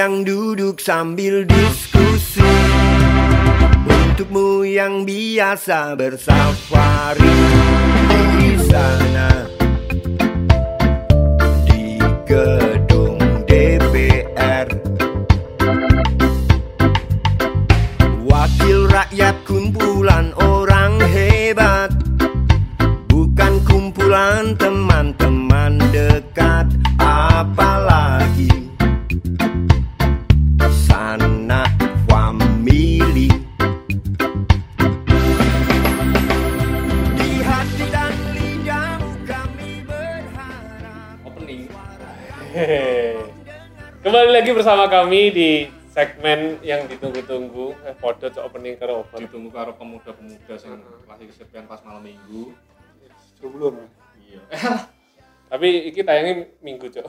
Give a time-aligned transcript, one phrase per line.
[0.00, 2.40] yang duduk sambil diskusi.
[3.84, 7.36] Untukmu yang biasa bersafari
[8.40, 9.28] di sana.
[11.68, 12.59] Di gedung
[44.50, 45.50] lagi bersama kami di
[45.94, 47.70] segmen yang ditunggu-tunggu.
[47.86, 49.22] Eh podo cok opening karo open.
[49.22, 50.74] Ditunggu karo pemuda-pemuda sing
[51.06, 52.50] lagi kesepian pas malam minggu.
[53.38, 53.78] Sebelum
[54.18, 54.42] iya.
[55.54, 57.06] Tapi iki tayangnya minggu cok.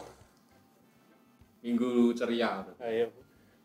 [1.66, 3.10] Minggu ceria ayo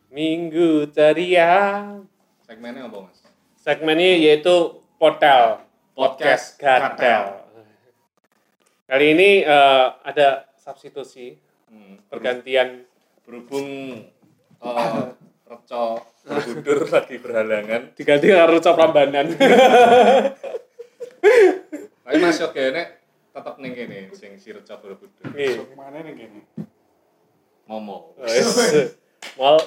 [0.09, 1.85] minggu ceria.
[2.49, 3.29] Segmennya apa mas?
[3.61, 5.61] Segmennya yaitu potel.
[5.93, 6.97] Podcast gatel.
[6.97, 7.25] Gatel.
[8.89, 11.37] kali ini eh, ada substitusi.
[11.67, 11.99] Hmm.
[12.07, 12.87] pergantian
[13.27, 13.67] berhubung
[14.63, 15.11] uh,
[15.45, 17.83] reco Borobudur lagi berhalangan.
[17.95, 19.27] Diganti karo Cok Prambanan.
[22.07, 22.89] Tapi mas oke nek
[23.34, 25.67] tetep ning kene sing si reco Borobudur Iya.
[25.75, 26.41] mana nih gini?
[27.67, 28.15] momo.
[29.39, 29.59] Mal.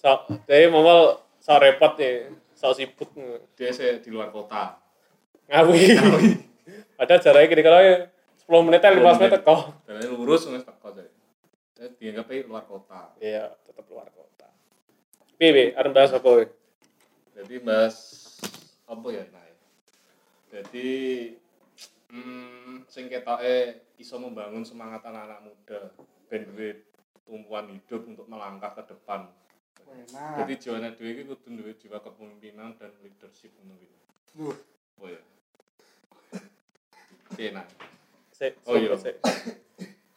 [0.00, 3.12] Sok jadi momal sok repot ya sok sibuk.
[3.60, 4.80] Dia sih di luar kota.
[5.52, 6.00] Ngawi.
[6.96, 7.96] Ada jaraknya gini kalau ya
[8.42, 11.11] 10 menit 15 menit kok dan lurus wis teko jadi
[11.82, 13.10] saya dianggap luar kota.
[13.18, 14.46] Iya tetap luar kota.
[15.34, 16.46] Piye arep bahas apa we?
[17.32, 17.96] jadi bahas
[18.86, 19.42] apa ya nah
[20.52, 20.90] jadi
[22.12, 25.80] hmm, sing ketoke iso membangun semangat anak-anak muda
[26.28, 26.86] ben duwe
[27.24, 29.32] tumpuan hidup untuk melangkah ke depan.
[29.88, 30.44] Enak.
[30.44, 33.98] jadi jiwa dhewe iki kudu duwe jiwa kepemimpinan dan leadership ngono kuwi
[34.32, 34.56] Duh,
[35.02, 35.20] oh ya
[37.32, 37.64] Oke, nah,
[38.36, 38.92] Sik, Oh, iya.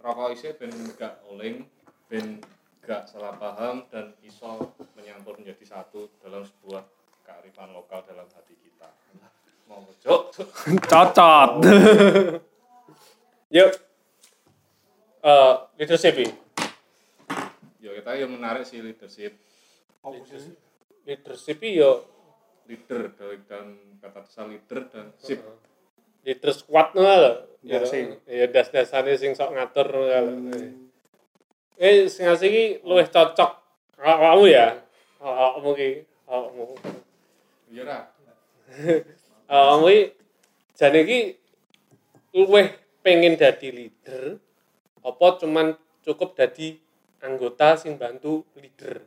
[0.05, 0.69] Rokok isih ben
[1.01, 1.65] gak oleng,
[2.05, 2.37] ben
[2.85, 6.85] gak salah paham dan iso menyampur menjadi satu dalam sebuah
[7.25, 8.85] kearifan lokal dalam hati kita.
[9.65, 10.49] Mau cok, cok.
[10.85, 11.51] cocot
[13.49, 13.71] yuk
[15.25, 16.21] eh leadership.
[17.81, 19.41] Ya kita yang menarik sih leadership,
[21.01, 22.05] leadership iki yo
[22.69, 23.09] leader
[23.49, 25.41] dalam kata dasar leader dan sip.
[26.25, 27.31] Leader squad ngono lho.
[27.65, 27.81] Ya
[28.29, 30.09] ya das-dasane sing sok ngatur lho
[31.75, 33.51] eh sing asli iki luwih cocok
[33.99, 34.79] awakmu ya?
[35.19, 35.89] Awakmu iki
[36.27, 36.65] awakmu.
[37.71, 37.99] Iya ra.
[39.53, 40.03] awakmu iki
[40.75, 41.19] jane iki
[42.35, 42.67] luwih
[43.05, 44.41] pengen dadi leader
[45.05, 46.79] apa cuman cukup dadi
[47.21, 49.03] anggota sing bantu leader.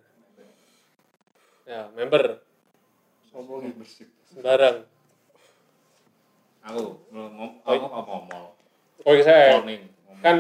[1.69, 2.41] Ya member.
[3.29, 4.09] Sopo leadership?
[4.29, 4.85] sembarang
[6.69, 8.47] Aku ngomong aku apa ngomong.
[9.01, 9.83] oh iya saya Morning.
[10.21, 10.37] kan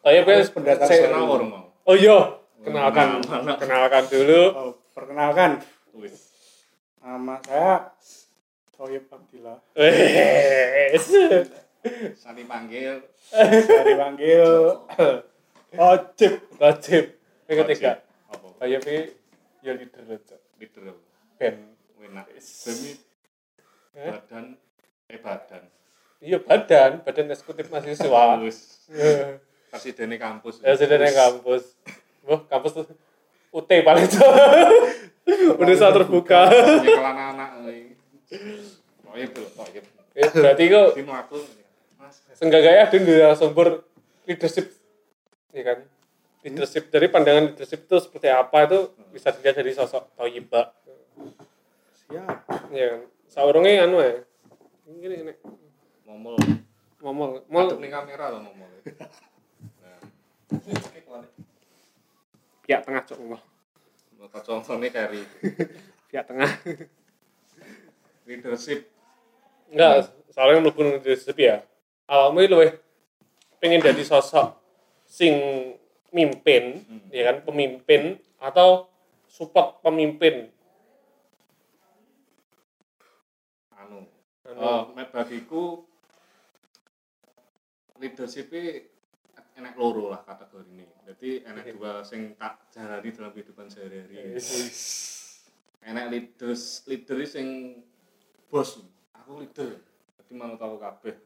[0.00, 1.64] kayak gue Harus pendataan saya- kenal orang mau.
[1.84, 2.18] oh iya
[2.58, 3.56] kenalkan Kenal.
[3.56, 5.50] kenalkan dulu Oh, perkenalkan,
[5.94, 6.32] Wis.
[6.98, 7.92] nama saya
[8.72, 9.60] Soyib Abdillah.
[9.74, 11.06] Wes.
[12.14, 14.48] Sani panggil Saya dipanggil
[15.70, 16.32] Ojib.
[16.56, 17.04] Wajib.
[17.44, 17.92] Yang ketiga,
[18.26, 18.46] apa?
[18.58, 18.96] kayak ini
[19.60, 20.36] ya leader aja.
[20.56, 20.96] Leader.
[21.36, 21.76] Ben.
[22.00, 22.26] Enak.
[22.34, 22.92] Demi
[23.92, 24.06] Eh?
[24.08, 24.56] badan
[25.10, 25.62] eh badan.
[26.20, 28.22] Iya badan, badan eksekutif mahasiswa.
[28.44, 28.86] Wis.
[28.90, 29.38] Ya,
[29.70, 30.62] Presidennya kampus.
[30.62, 31.62] Ya naik kampus.
[32.26, 32.84] Wah, kampus tuh
[33.54, 34.22] UT paling tuh.
[35.62, 36.50] Universitas terbuka.
[36.50, 37.50] Nyekel anak-anak.
[37.70, 37.94] eh.
[39.06, 39.82] Oh iya belum, oh iya.
[40.14, 40.88] Eh, Berarti kok
[42.40, 43.84] senggaknya ada di sumber
[44.24, 44.72] leadership
[45.52, 45.78] ya kan
[46.40, 48.78] leadership dari pandangan leadership itu seperti apa itu
[49.12, 50.72] bisa dilihat dari sosok Toyiba
[52.08, 52.48] Siap.
[52.72, 54.24] ya kan saurungnya anu ya
[54.98, 55.34] ini ini.
[56.08, 56.36] Momol.
[57.00, 58.68] ngomong mau Madep ning kamera loh momol.
[59.80, 60.00] Nah,
[62.66, 63.42] pihak tengah cok ngomong
[64.20, 65.24] maka contohnya carry
[66.12, 66.50] pihak tengah.
[68.28, 68.86] Leadership.
[69.72, 71.64] enggak soalnya mlebu nang leadership ya.
[72.04, 72.70] Awakmu itu luwih
[73.62, 74.60] pengen jadi sosok
[75.08, 75.34] sing
[76.12, 78.90] mimpin ya kan pemimpin atau
[79.30, 80.50] support pemimpin
[84.50, 84.98] Anu, Anu.
[84.98, 85.64] oh, bagiku
[88.02, 88.50] leadership
[89.54, 90.86] enak loro lah kategori ini.
[91.06, 94.34] Jadi enak dua sing tak jalani dalam kehidupan sehari-hari.
[95.80, 97.78] Enak leaders, leader sing
[98.50, 98.82] bos.
[99.14, 99.78] Aku leader.
[100.18, 101.16] Jadi manut aku kabeh.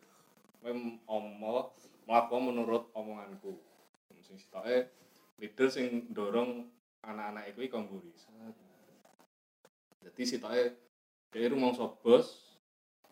[0.60, 0.72] Kowe
[1.08, 1.72] omong,
[2.04, 3.56] mlaku menurut omonganku.
[4.24, 4.88] Sing sitoke
[5.38, 6.70] leader sing dorong
[7.04, 8.12] anak-anak iku iku mburi
[10.04, 10.64] jadi sitoke
[11.34, 12.43] dia rumangsa bos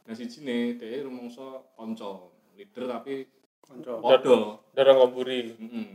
[0.02, 3.26] nah siji ne dia rumangsa kanca leader tapi
[3.62, 4.02] Konco.
[4.02, 4.36] padha.
[4.74, 5.88] Dorong ngomburi heeh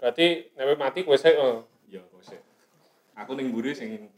[0.00, 1.68] berarti nek mati kowe sik oh.
[1.90, 2.24] ya kok
[3.20, 4.08] aku ning mburi sing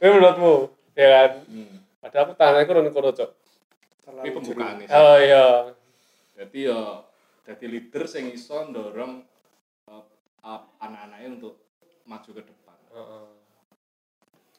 [0.00, 0.54] Kowe menurutmu?
[0.96, 1.30] Ya kan?
[1.48, 1.74] Hmm.
[2.00, 3.30] padahal aku tanganku kono kono cok.
[4.24, 5.46] Ini pembukaan nih oh iya.
[6.40, 7.04] Jadi ya
[7.44, 9.20] jadi leader sing iso ndorong
[9.92, 10.04] eh,
[10.40, 11.60] ap- anak-anaknya untuk
[12.08, 12.78] maju ke depan.
[12.96, 13.26] Heeh.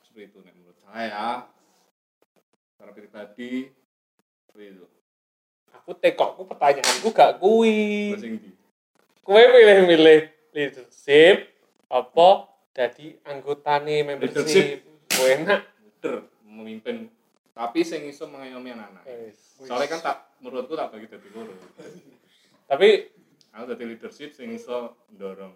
[0.06, 1.48] seperti itu nek menurut saya
[2.82, 3.70] secara pribadi
[4.50, 4.86] seperti itu.
[5.78, 8.18] Aku tekokku pertanyaanku gak di?
[9.22, 11.46] Kowe milih-milih leadership
[11.94, 14.34] apa jadi anggotane membership?
[14.34, 14.82] Leadership.
[15.14, 15.62] kowe enak.
[15.78, 17.06] Leader memimpin.
[17.54, 19.06] Tapi sing iso mengayomi anak-anak.
[19.06, 19.62] Wis.
[19.62, 21.54] soalnya kan tak menurutku tak bagi dari loro
[22.66, 23.14] tapi
[23.54, 25.54] aku jadi leadership sing iso ndorong.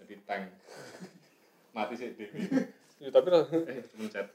[0.00, 0.48] Jadi tank.
[1.76, 2.48] Mati sih dewi
[3.04, 3.28] ya, tapi
[3.68, 4.32] eh mencet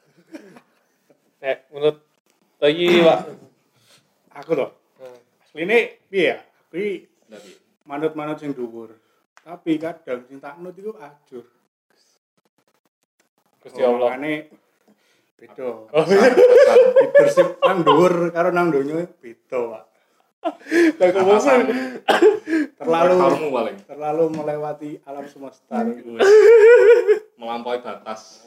[1.42, 1.98] nek menurut
[2.58, 3.20] Toyi Pak
[4.38, 4.70] Aku loh.
[5.02, 6.38] Nah, Asline piye ya?
[6.70, 7.52] Kuwi tapi
[7.90, 8.94] manut-manut sing dhuwur.
[9.42, 11.46] Tapi kadang sing tak nut iku ajur.
[13.66, 14.34] Gusti Allah Omongane
[15.38, 15.70] beda.
[15.90, 16.06] oh
[17.02, 19.84] Leadership nang dhuwur karo nang donya beda, Pak.
[21.02, 21.60] lah kok bosan
[22.80, 23.14] Terlalu
[23.90, 25.82] terlalu melewati alam semesta.
[27.38, 28.46] melampaui batas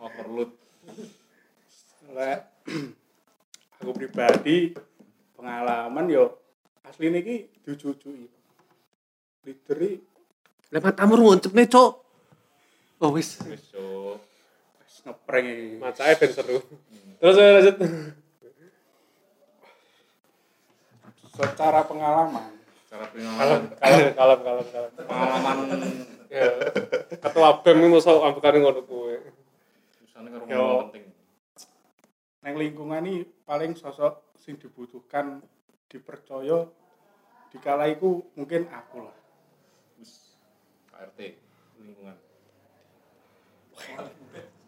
[0.00, 0.52] overload
[2.10, 2.40] Lek
[3.78, 4.74] aku pribadi
[5.38, 6.36] pengalaman yo
[6.82, 8.26] asli niki dicucuki.
[9.46, 9.98] Leader iki
[10.70, 11.92] lewat tamu ngoncep nih cok
[13.02, 13.42] oh wis.
[13.46, 14.18] Wis yo
[14.82, 15.66] wis ngeprank iki.
[15.78, 16.58] macanya ben seru.
[17.22, 17.76] Terus saya lanjut
[21.40, 22.52] Secara pengalaman.
[22.90, 23.62] Cara kalem pengalaman.
[23.80, 24.90] Kalem kalem kalem kalem.
[25.08, 25.56] Pengalaman.
[26.28, 26.46] Ya.
[27.16, 29.14] Ketua bem ini masa ambekane ngono kowe
[30.20, 31.09] misalnya ngomong penting
[32.40, 35.44] neng lingkungan ini paling sosok sing dibutuhkan
[35.90, 36.64] dipercaya
[37.52, 39.16] dikala iku mungkin aku lah.
[40.00, 40.36] Wis
[41.80, 42.16] lingkungan.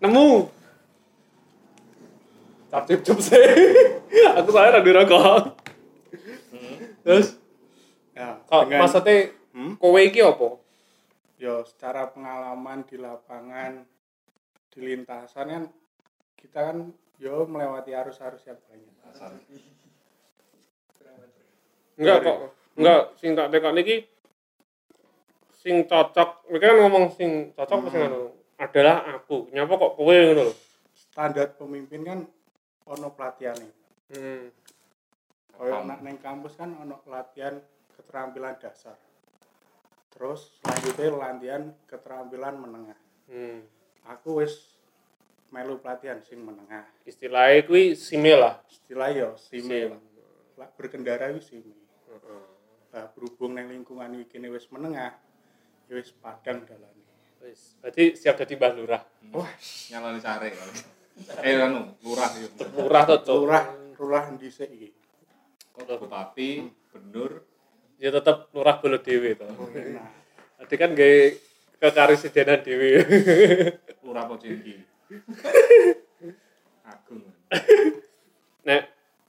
[0.02, 0.48] Nemu!
[2.72, 3.36] Cap cip cup sih.
[4.40, 5.60] Aku saya lagi rokok.
[7.04, 7.36] Terus?
[8.16, 9.76] Ya kok dengan maksudnya Hmm?
[9.76, 10.56] kowe iki apa?
[11.36, 13.84] Yo secara pengalaman di lapangan
[14.72, 15.64] di lintasan kan
[16.40, 16.78] kita kan
[17.22, 18.90] yo melewati arus-arus yang banyak
[21.94, 22.36] enggak kok
[22.74, 23.96] enggak sing tak tekok niki
[25.62, 28.10] sing cocok mereka kan ngomong sing cocok apa sing Hmm.
[28.10, 28.22] anu
[28.58, 30.54] adalah aku nyapa kok kowe ngono lho
[30.98, 32.18] standar pemimpin kan
[32.90, 33.58] ono pelatihan
[34.10, 34.50] hmm.
[35.52, 35.84] Kaya Paham.
[35.86, 37.60] nak neng kampus kan ono latihan
[37.94, 38.96] keterampilan dasar.
[40.10, 42.98] Terus selanjutnya latihan keterampilan menengah.
[43.28, 43.60] hmm.
[44.16, 44.71] Aku wis
[45.52, 46.88] melu pelatihan sing menengah.
[47.04, 50.00] istilahnya kuwi simil lah Istilah yo simi Sim.
[50.56, 50.68] lah.
[50.76, 51.72] Berkendara wis simi.
[52.08, 52.42] Heeh.
[52.92, 55.12] Lah berhubung neng lingkungan iki kene wis menengah,
[55.88, 57.00] ya wis padang dalane.
[57.44, 59.02] Wis, berarti siap jadi mbah lurah.
[59.32, 59.50] Wah,
[59.92, 60.50] nyalani cari
[61.46, 63.64] eh anu lurah yo Lurah to, lurah
[64.00, 64.88] lurah dhisik iki.
[65.72, 67.44] bupati benur
[68.00, 69.46] Ya tetep lurah bolo dhewe to.
[69.46, 70.08] Nah,
[70.58, 71.20] Berarti kan gawe
[71.78, 72.90] kekaresidenan dhewe.
[74.02, 74.91] lurah pocengki
[76.84, 77.22] agung
[78.62, 78.82] Nek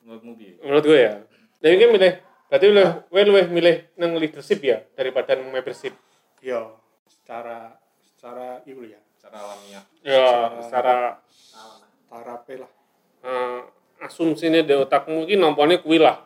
[0.03, 1.13] menurutmu piye menurut gue ya.
[1.63, 2.13] Ini kan milih
[2.51, 5.95] berarti lu gue luwih milih nang leadership ya daripada nang membership.
[6.43, 6.75] yo
[7.07, 10.27] secara secara iku ya, cara alamiah Ya,
[10.59, 11.23] secara
[12.11, 12.71] tarape lah.
[13.23, 13.59] eh,
[14.03, 16.19] asumsinya di otakmu mungkin nampaknya kuwi lah.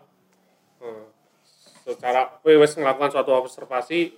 [0.82, 1.06] Eh,
[1.86, 4.12] secara kowe wis melakukan suatu observasi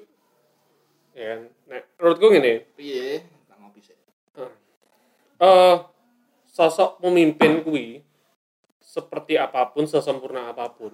[1.13, 1.41] ya kan.
[1.67, 3.19] Nek menurutku gini, piye sih
[5.39, 5.77] eh
[6.51, 8.03] sosok pemimpin kuwi
[8.83, 10.91] seperti apa pun, sesempurna apa pun,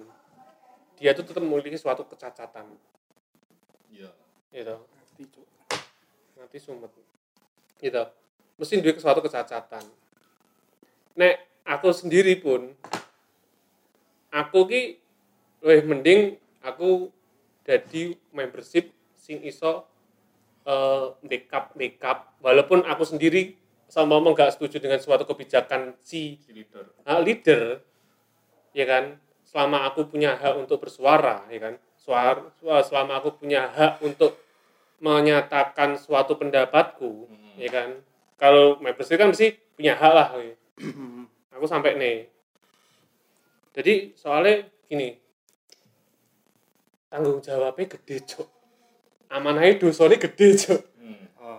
[1.00, 2.68] dia itu tetap memiliki suatu kecacatan,
[3.90, 4.12] iya
[5.16, 5.42] gitu.
[6.36, 6.92] Nanti sumet,
[7.80, 8.04] gitu.
[8.60, 9.80] Mesti duwe suatu kecacatan.
[11.16, 12.76] Nek aku sendiri pun,
[14.28, 14.82] aku ki
[15.64, 16.20] lebih mending
[16.60, 17.08] aku
[17.64, 19.88] jadi membership sing iso
[20.68, 26.50] eh dekap dekap walaupun aku sendiri sama ngomong nggak setuju dengan suatu kebijakan si si
[26.52, 26.90] leader.
[27.06, 27.62] Uh, leader
[28.76, 29.18] ya kan?
[29.46, 31.74] Selama aku punya hak untuk bersuara ya kan?
[31.96, 32.42] Suara
[32.82, 34.36] selama aku punya hak untuk
[34.98, 37.56] menyatakan suatu pendapatku Hmm.
[37.58, 37.88] ya kan?
[38.36, 40.54] Kalau membership kan mesti punya hak lah ya.
[41.56, 42.18] aku sampai nih.
[43.72, 45.16] Jadi soalnya gini.
[47.06, 48.56] Tanggung jawabnya gede cok
[49.30, 51.22] amanahnya dosanya gede cok Hmm.
[51.38, 51.58] Oh.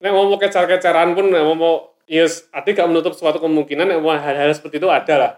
[0.00, 1.74] Nek mau mau kecar-kecaran pun nek mau mau
[2.06, 5.32] yes, ada gak menutup suatu kemungkinan nek mau hal-hal seperti itu ada lah,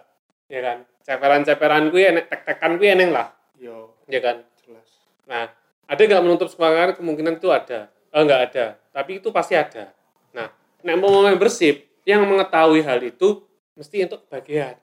[0.47, 0.79] ya kan?
[1.05, 4.45] Ceperan-ceperan gue enek, tek-tekan gue eneng lah, Yo, ya kan?
[4.61, 4.88] jelas.
[5.25, 5.49] Nah,
[5.88, 7.88] ada gak menutup kemungkinan kemungkinan itu ada?
[8.12, 9.93] Oh, nggak ada, tapi itu pasti ada.
[10.37, 10.53] Nah,
[10.85, 13.45] nek mau membership yang mengetahui hal itu
[13.77, 14.81] mesti untuk bagian.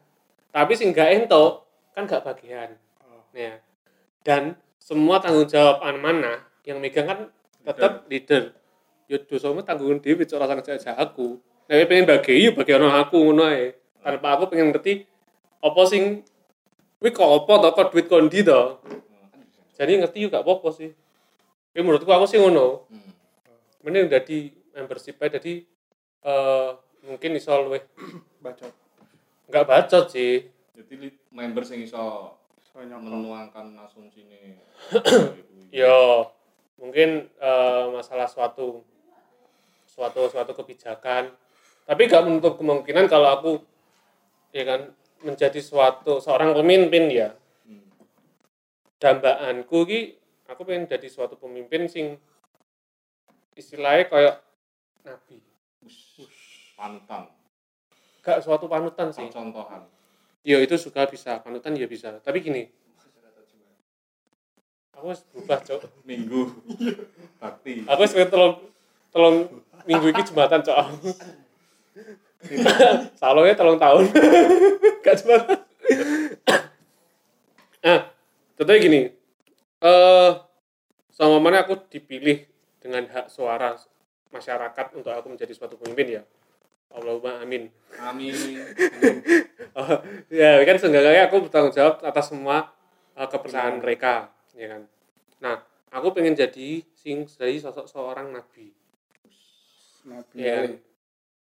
[0.54, 1.66] Tapi sing gak ento
[1.98, 2.78] kan gak bagian.
[3.02, 3.26] Oh.
[3.36, 3.60] Ya.
[4.22, 7.20] Dan semua tanggung jawab mana yang megang kan
[7.66, 8.54] tetap leader.
[9.06, 11.38] Yo dosamu tanggung dhewe cok rasa ngejak aku.
[11.70, 13.74] Nek pengen bagi yo bagi ono aku ngono ae.
[14.02, 15.06] Tanpa aku pengen ngerti
[15.62, 16.26] apa sing
[16.98, 18.82] kuwi kok apa to kok duit kondi to.
[19.78, 20.90] Jadi ngerti yo gak apa-apa sih.
[21.70, 22.90] Tapi menurutku aku sih ngono.
[22.90, 23.12] Hmm.
[23.86, 25.54] Mending dadi membership ae dadi
[26.26, 26.70] eh
[27.06, 27.86] mungkin iso luwih
[28.44, 28.74] Bacot.
[29.46, 30.50] nggak bacot sih.
[30.74, 32.34] Jadi member sing iso
[32.74, 34.58] menuangkan asumsi ini.
[35.80, 36.28] Yo,
[36.82, 38.84] mungkin eh, masalah suatu
[39.96, 41.32] suatu suatu kebijakan.
[41.86, 43.52] Tapi gak menutup kemungkinan kalau aku
[44.52, 44.82] ya kan
[45.24, 47.34] menjadi suatu seorang pemimpin ya.
[49.00, 50.00] Dambaanku ki
[50.52, 52.20] aku pengen jadi suatu pemimpin sing
[53.56, 54.36] istilahnya kayak
[55.08, 55.40] nabi.
[56.76, 57.32] Panutan,
[58.20, 59.32] Gak suatu panutan sih.
[59.32, 59.88] contohan.
[60.44, 62.20] Ya itu juga bisa, panutan ya bisa.
[62.20, 62.68] Tapi gini,
[64.92, 66.04] aku harus berubah, Cok.
[66.04, 66.52] Minggu.
[67.40, 67.88] Bakti.
[67.88, 68.60] Aku pengen
[69.16, 69.48] tolong
[69.88, 70.88] minggu ini jembatan, Cok.
[73.20, 74.12] Salonnya tolong tahun.
[75.08, 75.64] Gak jembatan.
[77.88, 78.12] nah,
[78.60, 79.02] contohnya gini.
[79.80, 80.32] Eh
[81.16, 82.44] sama mana aku dipilih
[82.84, 83.80] dengan hak suara
[84.36, 86.24] masyarakat untuk aku menjadi suatu pemimpin ya.
[86.92, 87.72] Allahumma amin.
[88.04, 88.36] Amin.
[89.76, 89.92] Oh,
[90.32, 92.72] ya kan seenggaknya aku bertanggung jawab atas semua
[93.16, 94.82] uh, kepercayaan mereka ya kan
[95.40, 95.56] nah
[95.92, 98.72] aku pengen jadi sing jadi sosok seorang nabi
[100.06, 100.38] Nabi.
[100.38, 100.70] ya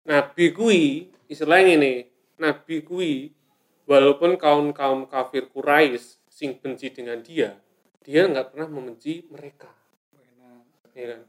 [0.07, 1.93] nabi kui istilahnya ini
[2.39, 3.35] nabi kui
[3.83, 7.59] walaupun kaum kaum kafir Quraisy sing benci dengan dia
[8.07, 9.67] dia nggak pernah membenci mereka
[10.15, 10.63] Enak.
[10.95, 11.21] ya kan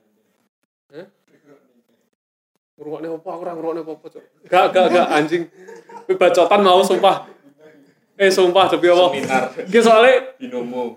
[0.88, 1.06] Hah?
[2.78, 3.28] Apa?
[3.34, 4.24] Aku ora ngerungokne apa-apa, Cuk.
[4.46, 5.50] Gak, gak, gak, anjing.
[6.14, 7.26] Bacotan mau sumpah.
[8.14, 9.10] Eh, sumpah demi Allah.
[9.12, 10.96] Seminar Ki soalnya binomo.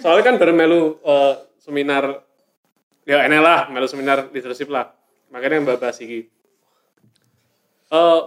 [0.00, 2.24] soalnya kan baru melu eh, seminar
[3.06, 4.90] ya enak lah melu seminar leadership lah
[5.32, 6.28] makanya yang bahas iki.
[7.92, 8.20] Eh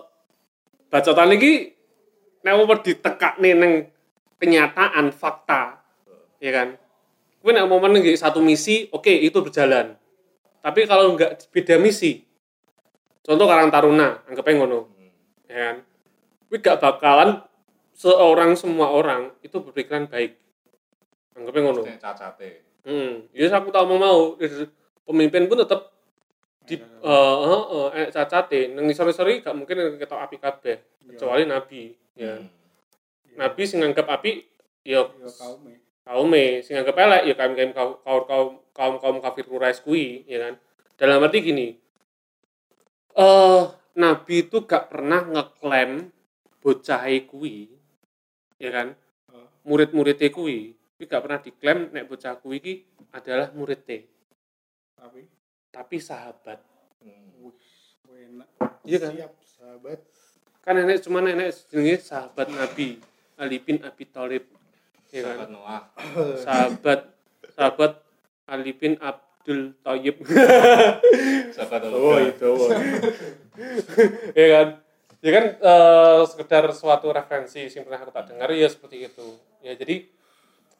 [0.87, 1.75] bacotan iki
[2.41, 3.73] nek mau ditekakne neng
[4.39, 5.81] kenyataan fakta
[6.39, 6.77] ya kan?
[7.41, 7.81] Kuwi nek mau
[8.15, 9.97] satu misi oke itu berjalan.
[10.61, 12.23] Tapi kalau nggak beda misi
[13.27, 14.79] contoh Karang Taruna anggapnya ngono
[15.51, 15.75] ya kan?
[16.47, 17.43] Kuwi gak bakalan
[17.97, 20.39] seorang semua orang itu berpikiran baik.
[21.35, 21.81] Anggapnya ngono.
[21.83, 22.63] Cacate.
[22.87, 24.19] Hmm, ya aku tahu mau mau
[25.03, 25.96] pemimpin pun tetap
[26.67, 31.47] di eh eh eh, eh cacate nang isor-isor iki gak mungkin ketok api kabeh kecuali
[31.47, 32.35] nabi ya.
[32.35, 32.51] Hmm.
[33.39, 34.43] Nabi sing nganggep api
[34.83, 35.73] ya Yo kaume.
[36.03, 37.71] kaume sing nganggep elek ya kaum kaum
[38.03, 40.53] kaum kaum kaum kaum kafir Quraisy kuwi ya kan.
[40.99, 41.67] Dalam arti gini.
[43.15, 43.63] Eh
[43.95, 46.11] nabi itu gak pernah ngeklaim
[46.59, 47.71] bocah kuwi
[48.59, 48.87] ya kan.
[49.63, 52.73] Murid-muridnya kuwi kuwi gak pernah diklaim nek bocah kuwi iki
[53.13, 54.03] adalah muridnya
[54.97, 55.36] Tapi
[55.77, 56.57] tapi sahabat
[56.97, 57.45] Hmm.
[57.45, 57.53] wih,
[58.09, 58.49] enak.
[58.81, 59.11] Iya kan?
[59.13, 59.99] Siap, sahabat.
[60.65, 62.97] kan nenek cuma nenek jenenge sahabat Nabi
[63.37, 64.49] Ali bin Abi Thalib
[65.07, 65.81] ya Sahabat kan Noah.
[66.43, 66.99] sahabat
[67.53, 67.91] sahabat
[68.49, 70.25] Ali bin Abdul Thayyib
[71.55, 72.51] Sahabat oh itu
[74.35, 74.67] ya kan
[75.23, 79.27] ya kan eh, sekedar suatu referensi yang pernah aku tak dengar ya seperti itu
[79.61, 80.09] ya jadi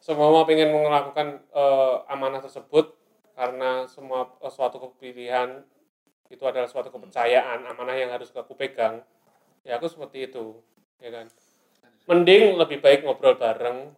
[0.02, 2.92] semua mau pengen melakukan eh, amanah tersebut
[3.38, 5.62] karena semua eh, suatu kepilihan
[6.28, 9.00] itu adalah suatu kepercayaan amanah yang harus aku pegang
[9.62, 10.58] ya aku seperti itu
[10.98, 11.30] ya kan?
[12.10, 13.94] Mending lebih baik ngobrol bareng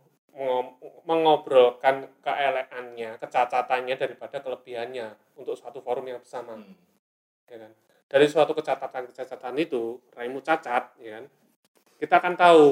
[1.03, 6.75] mengobrolkan keelekannya kecacatannya daripada kelebihannya untuk suatu forum yang bersama Hmm.
[7.47, 7.71] ya kan?
[8.09, 11.25] Dari suatu kecacatan kecacatan itu raimu cacat ya kan?
[11.99, 12.67] Kita akan tahu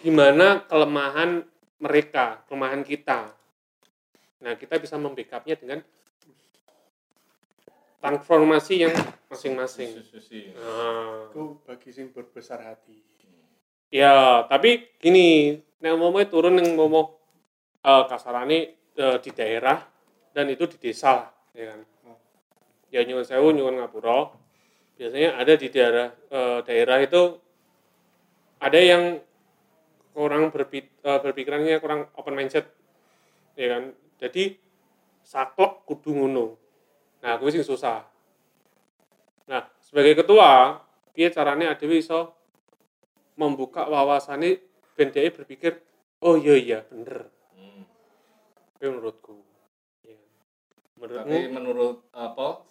[0.00, 1.44] gimana kelemahan
[1.80, 3.39] mereka kelemahan kita
[4.40, 5.78] nah kita bisa membackupnya dengan
[8.00, 8.94] transformasi yang
[9.28, 10.00] masing-masing.
[10.56, 12.96] Nah, Itu bagi sing berbesar hati.
[13.90, 17.10] ya tapi gini nek ngomongnya turun yang ngomong
[17.82, 19.82] uh, kasarane eh, di daerah
[20.30, 21.80] dan itu di desa ya kan?
[22.90, 24.30] Ya nyuwun sewu nyuwun ngapura.
[24.94, 27.22] Biasanya ada di daerah eh, daerah itu
[28.62, 29.18] ada yang
[30.14, 32.70] kurang berpi, eh, berpikirannya kurang open mindset
[33.58, 33.90] ya kan
[34.20, 34.54] jadi
[35.24, 36.60] saklek kudu ngono
[37.24, 38.04] nah kuwi sing susah
[39.48, 40.78] nah sebagai ketua
[41.16, 42.36] piye carane adewe iso
[43.40, 44.60] membuka wawasane
[44.94, 45.80] ben berpikir
[46.20, 47.84] oh iya iya bener Hmm.
[48.80, 49.36] kuwi menurutku
[50.04, 50.16] ya.
[51.00, 52.64] Tapi menurutmu menurut apa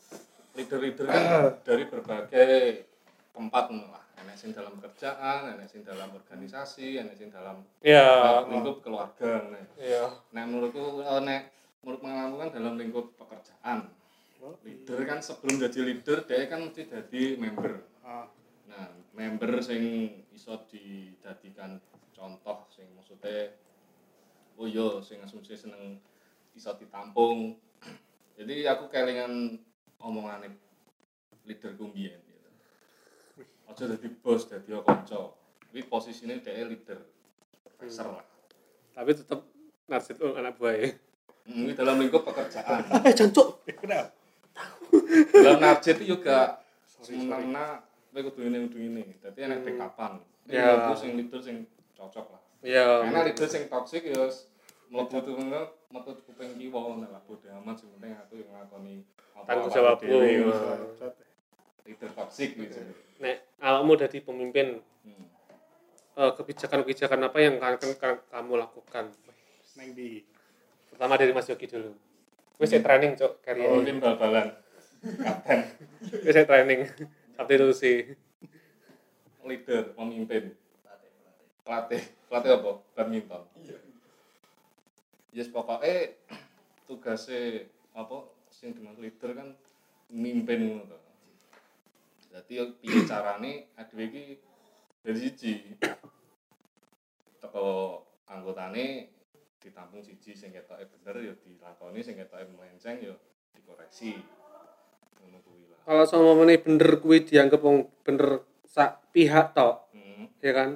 [0.58, 1.22] leader-leader kan
[1.68, 2.86] dari berbagai
[3.34, 4.04] tempat lah.
[4.40, 9.52] Sing dalam kerjaan, sing dalam organisasi, sing dalam uh, lingkup keluarga.
[9.52, 11.42] Nek, ya nek menurutku eh, nek
[11.84, 13.92] menurut pengalamanku kan dalam lingkup pekerjaan.
[14.64, 17.84] Leader kan sebelum jadi leader dia kan mesti jadi member.
[18.08, 18.32] Ah,
[18.70, 18.86] Nah,
[19.18, 21.82] member sing iso dijadikan
[22.14, 23.58] contoh sing maksudnya
[24.62, 25.98] oh iya sing asumsi seneng
[26.54, 27.58] iso ditampung.
[28.40, 29.60] Jadi aku kelingan
[30.00, 30.56] omongane
[31.44, 32.29] leader kumbien gitu.
[33.70, 35.20] Aja dadi bos, dadi kanca.
[35.70, 37.00] Kuwi posisine dhek leader.
[37.64, 38.26] Profesor lah.
[38.92, 39.40] tapi tetap
[39.88, 40.92] narsit oh, anak buah ya
[41.48, 42.84] Hmm, Ini dalam lingkup pekerjaan.
[43.08, 44.12] eh jancuk kenapa?
[45.34, 47.80] dalam narjit itu juga sebenarnya
[48.12, 49.02] kowe kudu ini kudu ini.
[49.18, 50.20] Dadi enek backupan.
[50.46, 50.76] Ini Ya.
[50.84, 51.64] aku sing leader sing
[51.96, 52.42] cocok lah.
[52.60, 54.28] ya Karena leader sing toxic ya
[54.92, 55.34] mlebu tuh
[55.90, 58.96] metu kuping kiwa ngono lah bodo amat sing penting aku yang ngakoni
[59.48, 60.06] Tanggung jawabku.
[61.90, 62.78] Leader toxic gitu.
[63.18, 64.68] nek awakmu jadi pemimpin
[65.00, 65.26] Hmm.
[66.16, 67.96] eh, kebijakan-kebijakan apa yang akan
[68.30, 69.10] kamu lakukan
[69.80, 70.22] Neng di
[70.92, 71.96] pertama dari Mas Yogi dulu
[72.60, 74.52] gue sih training cok karya Oh, mungkin bal-balan.
[75.00, 75.60] Kapten,
[76.12, 76.84] gue sih training
[77.34, 77.94] substitusi
[79.48, 80.54] leader, pemimpin.
[81.64, 82.72] Pelatih, pelatih apa?
[82.94, 83.42] Badminton.
[83.58, 83.78] Iya.
[85.32, 86.18] Yes, pokoknya
[86.84, 89.48] tugasnya apa sing dimaksud leader kan
[90.10, 90.98] mimpin to.
[92.30, 94.24] Dadi yo piye carane adewe iki
[95.02, 95.54] dari siji
[97.40, 97.66] teko
[98.26, 99.10] anggotane
[99.58, 103.16] ditampung siji sing ketoke bener ya dilakoni sing ketoke melenceng ya
[103.52, 104.14] dikoreksi.
[105.20, 105.80] Ngono kuwi lah.
[105.84, 110.30] kalau sama bener kuwi dianggap wong bener sak pihak tok Hmm.
[110.40, 110.70] ya kan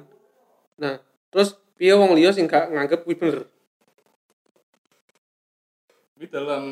[0.74, 0.98] nah
[1.30, 3.46] terus piye wong liya sing gak nganggep kuwi bener
[6.14, 6.64] Tapi dalam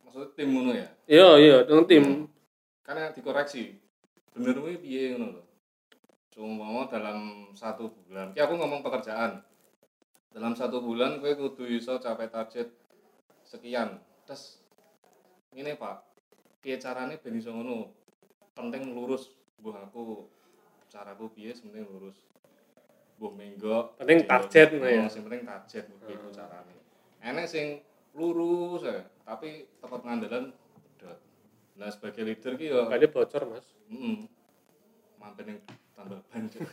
[0.00, 0.88] maksudnya tim ngono ya.
[1.06, 2.04] iya iya dengan tim
[2.84, 3.80] Karena dikoreksi.
[4.36, 5.42] Bener kuwi piye ngono lho.
[6.28, 8.36] Cuma dalam satu bulan.
[8.36, 9.40] Ki aku ngomong pekerjaan.
[10.34, 12.68] Dalam satu bulan kowe kudu iso capai target
[13.46, 14.02] sekian.
[14.28, 14.60] Terus
[15.54, 15.96] ini Pak,
[16.60, 17.94] piye carane ben iso ngono?
[18.52, 19.32] Penting lurus.
[19.62, 20.28] Mbuh aku
[20.92, 22.20] caraku piye penting lurus.
[23.16, 23.96] Mbuh minggu.
[23.96, 25.06] Penting target, no ya?
[25.08, 26.74] Sing penting target kuwi iku carane.
[27.24, 27.80] Enek sing
[28.12, 30.63] lurus ya, tapi tepat ngandalan dot.
[31.74, 34.24] Nah sebagai leader ki yo kayaknya bocor mas Mm.
[35.20, 35.60] Mampir yang
[35.92, 36.48] tambal ban.
[36.48, 36.64] Cuk.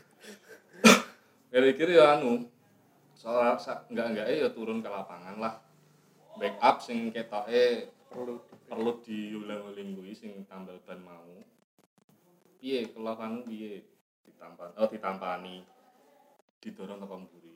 [1.92, 2.48] ya anu.
[3.12, 3.60] Soal
[3.92, 5.60] enggak enggak ya turun ke lapangan lah.
[6.40, 8.40] Backup sing ketoke perlu
[8.72, 11.28] perlu diulang-ulang kuwi sing tambal ban mau.
[12.64, 13.84] Piye kelakuanmu piye
[14.24, 15.68] ditampan oh ditampani
[16.64, 17.54] didorong teko mburi.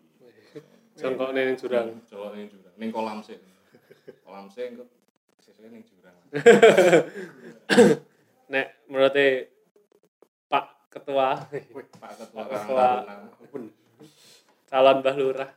[1.00, 3.40] jongkok ning jurang Jawa ning jurang, ning kolam sih.
[4.26, 4.76] Kolam sih
[5.40, 6.18] sesuai ning jurang.
[8.52, 9.16] nek menurut
[10.52, 11.40] Pak Ketua.
[11.40, 12.90] Pak Ketua Pak Ketua.
[14.70, 15.50] Calon Mbah Lurah.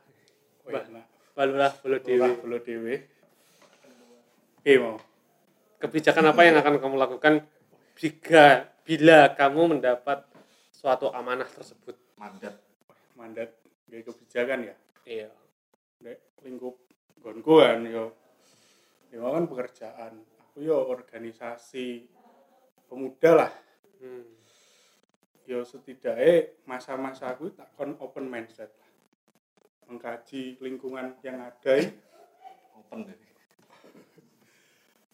[0.65, 2.95] Mbah Lurah Bulu dewe Dewi.
[4.59, 4.95] Oke mau.
[5.79, 7.33] Kebijakan apa yang akan kamu lakukan
[7.95, 10.27] jika bila kamu mendapat
[10.75, 11.95] suatu amanah tersebut?
[12.19, 12.59] Mandat.
[13.15, 13.55] mandat.
[13.87, 14.75] Gaya kebijakan ya?
[15.07, 15.31] Iya.
[16.03, 16.75] Nek lingkup
[17.19, 18.15] gonku kan yo
[19.11, 20.23] yo kan pekerjaan
[20.59, 22.03] aku yo organisasi
[22.91, 23.51] pemuda lah.
[24.03, 24.27] Hmm.
[25.47, 28.91] yo setidaknya masa-masa aku tak kon open mindset lah.
[29.87, 31.79] Mengkaji lingkungan yang ada
[32.75, 33.15] Open deh.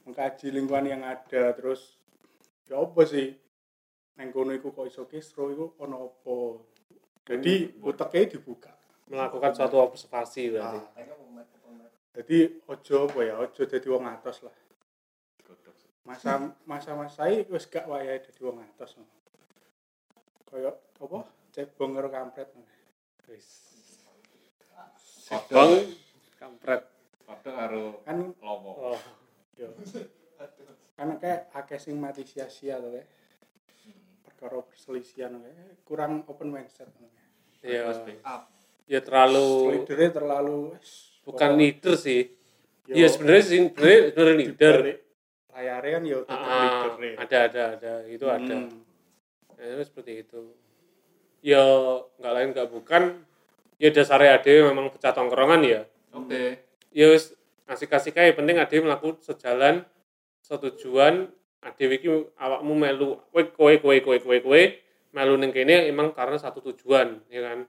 [0.09, 2.01] mengkaji lingkungan yang ada terus
[2.65, 3.37] ya apa sih?
[4.17, 6.37] Neng kono iku kok iso kisro iku ono apa?
[7.21, 8.73] Jadi uteknya dibuka.
[9.13, 10.81] Melakukan suatu observasi berarti.
[10.81, 11.45] Ah.
[12.17, 13.33] jadi ojo apa ya?
[13.45, 14.64] Ojo jadi wong atas lah.
[16.05, 19.09] Masa masa masa ini wis gak wayahe dadi wong atas no.
[20.45, 20.69] kaya
[21.01, 21.19] apa?
[21.49, 22.61] Cebong karo kampret no.
[23.25, 23.73] Wis.
[25.49, 25.73] Bang
[26.37, 26.85] kampret.
[27.25, 28.93] padha karo kan lowo.
[28.93, 29.01] oh
[29.57, 29.73] yo
[30.93, 33.09] kan kayak akeh sing mati sia-sia to kayak
[34.21, 37.09] perkara perselisihan kayak kurang open mindset no.
[37.65, 37.89] iya.
[38.85, 42.29] Ya terlalu leadernya terlalu wis, bukan leader sih.
[42.85, 43.09] Iya.
[43.09, 44.77] Sebenarnya sih sebenarnya sebenarnya leader
[45.55, 47.93] layarnya kan yo tetep Ah, leadernya ada ada ada.
[48.11, 48.55] Itu ada.
[48.67, 48.83] Hmm.
[49.55, 50.51] Ya, seperti itu.
[51.39, 51.63] Ya
[52.19, 53.23] nggak lain nggak bukan.
[53.79, 55.81] Ya dasarnya ada memang pecah tongkrongan ya.
[56.15, 56.63] Oke.
[56.95, 57.35] ya wis
[57.67, 59.83] asik-asik ae penting ade mlaku sejalan
[60.43, 61.31] setujuan.
[61.63, 62.07] Ade iki
[62.39, 64.61] awakmu melu kowe kowe kowe kowe kowe kowe.
[65.15, 67.63] Melu ning kene emang karena satu tujuan ya kan?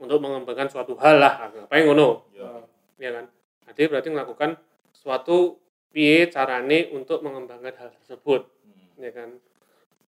[0.00, 1.50] Untuk mengembangkan suatu hal lah.
[1.50, 2.26] Apa yang ngono?
[2.34, 2.50] Ya.
[2.98, 3.24] Ya kan?
[3.70, 4.58] Ade berarti melakukan
[4.90, 9.02] suatu piye carane untuk mengembangkan hal tersebut Hmm.
[9.02, 9.30] ya kan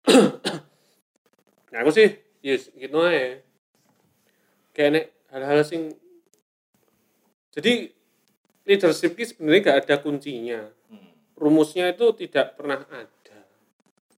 [1.71, 2.09] nah aku sih
[2.41, 3.39] yes gitu aja
[4.71, 5.93] kayak nek hal-hal sing
[7.51, 7.91] jadi
[8.63, 11.11] leadership ini sebenarnya gak ada kuncinya Hmm.
[11.35, 13.39] rumusnya itu tidak pernah ada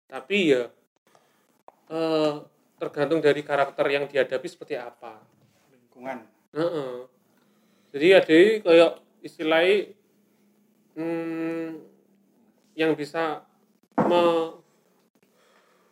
[0.09, 0.67] tapi ya
[1.87, 2.33] eh,
[2.77, 5.21] tergantung dari karakter yang dihadapi seperti apa
[5.71, 7.09] lingkungan Heeh.
[7.93, 9.89] Jadi ada kayak istilahnya
[10.97, 11.69] hmm,
[12.77, 13.45] yang bisa
[13.97, 14.59] me-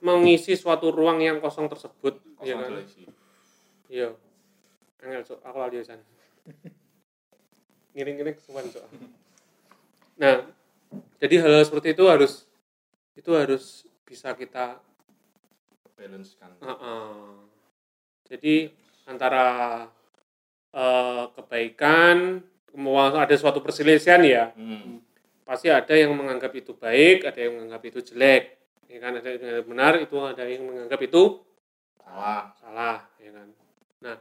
[0.01, 2.69] mengisi suatu ruang yang kosong tersebut, ya Kosong kan?
[2.73, 3.03] terisi.
[3.91, 4.09] Iya.
[5.01, 6.01] Angel cok, aku lali san.
[7.93, 8.85] Ngiring-ngiring kesuwan cok.
[10.21, 10.45] Nah,
[11.21, 12.45] jadi hal, -hal seperti itu harus
[13.13, 14.79] itu harus bisa kita
[15.93, 17.13] balance kan Heeh.
[18.31, 18.55] Jadi
[19.05, 19.45] antara
[20.71, 22.39] eh, kebaikan,
[23.17, 25.01] ada suatu perselisihan ya, hmm.
[25.43, 28.43] pasti ada yang menganggap itu baik, ada yang menganggap itu jelek,
[28.88, 29.12] ya kan?
[29.19, 31.21] Ada yang menganggap benar, itu ada yang menganggap itu
[31.99, 33.47] salah salah, ya kan?
[34.01, 34.15] Nah,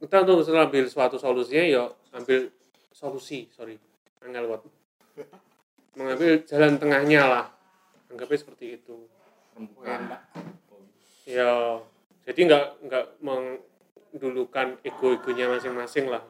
[0.00, 2.52] kita untuk ambil suatu solusinya, ya ambil
[2.92, 3.80] solusi, sorry,
[4.24, 4.62] angel buat
[5.98, 7.46] mengambil jalan tengahnya lah,
[8.12, 8.96] anggapnya seperti itu.
[9.50, 10.00] rembukan
[11.28, 11.78] ya
[12.26, 16.22] jadi nggak nggak mendulukan ego-egonya masing-masing lah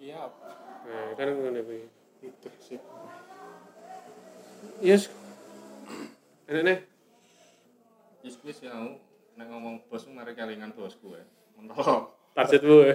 [0.00, 0.26] iya
[0.86, 1.82] nah kan ngono kuwi
[2.22, 2.82] leadership
[4.80, 5.10] yes
[6.46, 6.78] enak nih
[8.26, 8.98] Wis wis ya aku
[9.38, 11.22] nek ngomong bos mari kelingan bosku ya.
[11.54, 12.10] Mentok.
[12.34, 12.90] target gue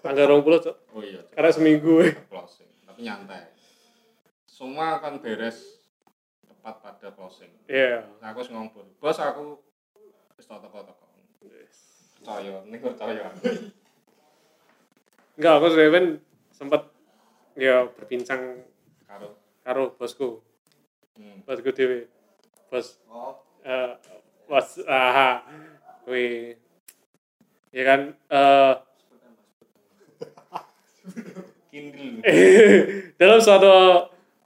[0.00, 1.36] tanggal rong puluh cok Oh iya, Cok.
[1.36, 2.08] karena seminggu we.
[2.32, 2.64] closing.
[2.88, 3.52] Tapi nyantai.
[4.48, 5.76] Semua akan beres
[6.48, 7.52] tepat pada closing.
[7.68, 9.60] iya Nah, aku ngomong bos, bos aku
[10.40, 11.04] wis tau teko-teko.
[12.16, 13.28] Percaya, ini percaya.
[15.36, 16.16] enggak aku sebenarnya
[16.64, 16.88] sempat
[17.60, 18.64] ya berbincang
[19.04, 19.36] Karo.
[19.60, 20.40] karo bosku.
[21.20, 21.44] Hmm.
[21.44, 22.08] bosku dewe
[22.72, 23.92] bos Oh, eh
[24.48, 25.44] bos aha.
[26.08, 26.56] Kuwi
[27.68, 28.74] ya kan eh.
[31.68, 32.24] Kindle.
[33.20, 33.68] dalam suatu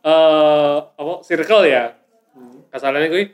[0.02, 1.94] eh apa circle ya.
[2.68, 3.24] Kasarannya gue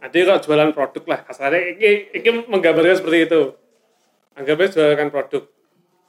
[0.00, 1.20] ada kok jualan produk lah.
[1.28, 3.42] Kasarannya ini, ini menggambarkan seperti itu.
[4.34, 5.44] Anggapnya jualan produk.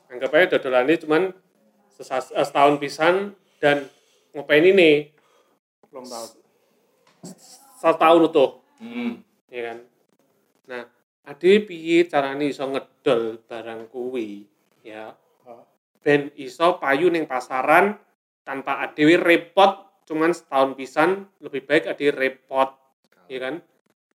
[0.09, 1.23] Anggap aja dodolannya cuman
[1.99, 3.83] sesas- eh, setahun pisan dan
[4.31, 5.11] ngapain ini.
[5.91, 6.25] Belum tahu.
[7.75, 9.19] Satu tahun utuh Hmm.
[9.51, 9.77] ya kan?
[10.71, 10.83] Nah
[11.27, 14.47] ade piye carane iso ngedol barang kuwi?
[14.79, 15.11] Ya
[15.43, 15.67] Oh.
[15.99, 17.99] ben iso payu ning pasaran
[18.47, 22.71] tanpa adewe repot cuman setahun pisan lebih baik ade repot.
[23.27, 23.55] Ya kan?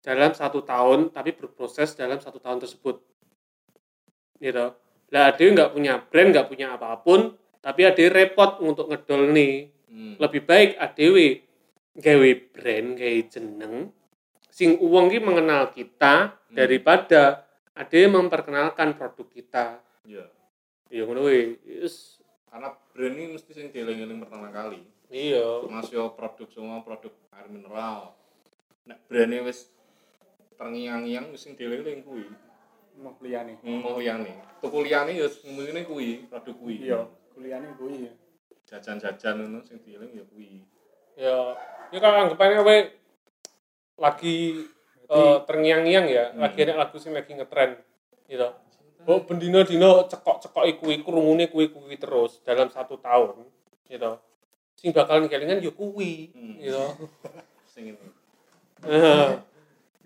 [0.01, 3.05] Dalam satu tahun tapi berproses dalam satu tahun tersebut.
[4.41, 4.73] Gitu
[5.13, 9.73] lah adewe nggak punya brand nggak punya apa pun tapi ade repot untuk ngedol nih
[9.89, 10.19] Hmm.
[10.19, 11.47] lebih baik adewe
[11.95, 13.95] gawe brand gawe jeneng
[14.51, 16.57] sing uang ki mengenal kita Hmm.
[16.59, 19.67] daripada adewe memperkenalkan produk kita
[20.03, 20.27] Iya.
[20.91, 21.31] iya ngono
[21.63, 22.19] Yes.
[22.51, 24.83] Karena brand ini mesti sing dieling-eling pertama kali.
[25.09, 28.19] iya Mas yo produk semua produk air mineral.
[28.85, 29.71] Nek brandnya wis
[30.55, 32.27] terngiang-ngiang wis sing dieling-eling kuwi.
[32.95, 34.39] mau liyane Mau liyane.
[34.63, 36.77] Tuku liyane ngomongine kuwi, produk kuwi.
[36.83, 37.03] iya
[37.35, 38.13] kuliahnya gue ya
[38.65, 40.65] Jajan-jajan ngono sing dieling ya kuwi.
[41.15, 41.53] ya
[41.93, 42.79] ya kalau anggapannya kowe
[43.97, 44.37] lagi
[45.07, 46.41] eh, terngiang-ngiang ya Hmm.
[46.43, 47.79] lagi ada lagu sing lagi ngetren
[48.27, 48.49] gitu
[49.05, 53.47] oh bendino dino cekok cekok kuwi kurungune kuwi kuwi terus dalam satu tahun
[53.85, 54.17] gitu
[54.75, 56.57] sing bakalan kelingan ya kuwi Hmm.
[56.59, 56.83] gitu
[57.75, 58.07] Sing itu.
[58.87, 59.43] Nah,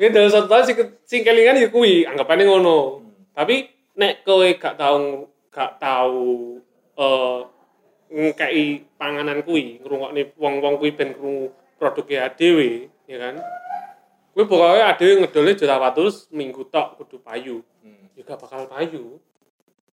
[0.01, 3.05] ini dalam satu tahun sing, sing kelingan ya kuwi, anggapannya ngono.
[3.05, 3.13] Hmm.
[3.37, 6.57] Tapi nek kowe gak tahu gak tahu
[6.99, 7.41] eh
[8.09, 13.37] ngkai panganan kuwi, ngrungokne wong-wong kuwi ben krungu produknya dhewe, ya kan?
[14.35, 17.63] Kuwi pokoknya adewe ngedole juta watus minggu tok kudu payu.
[17.83, 18.11] Hmm.
[18.17, 19.19] Ya gak bakal payu.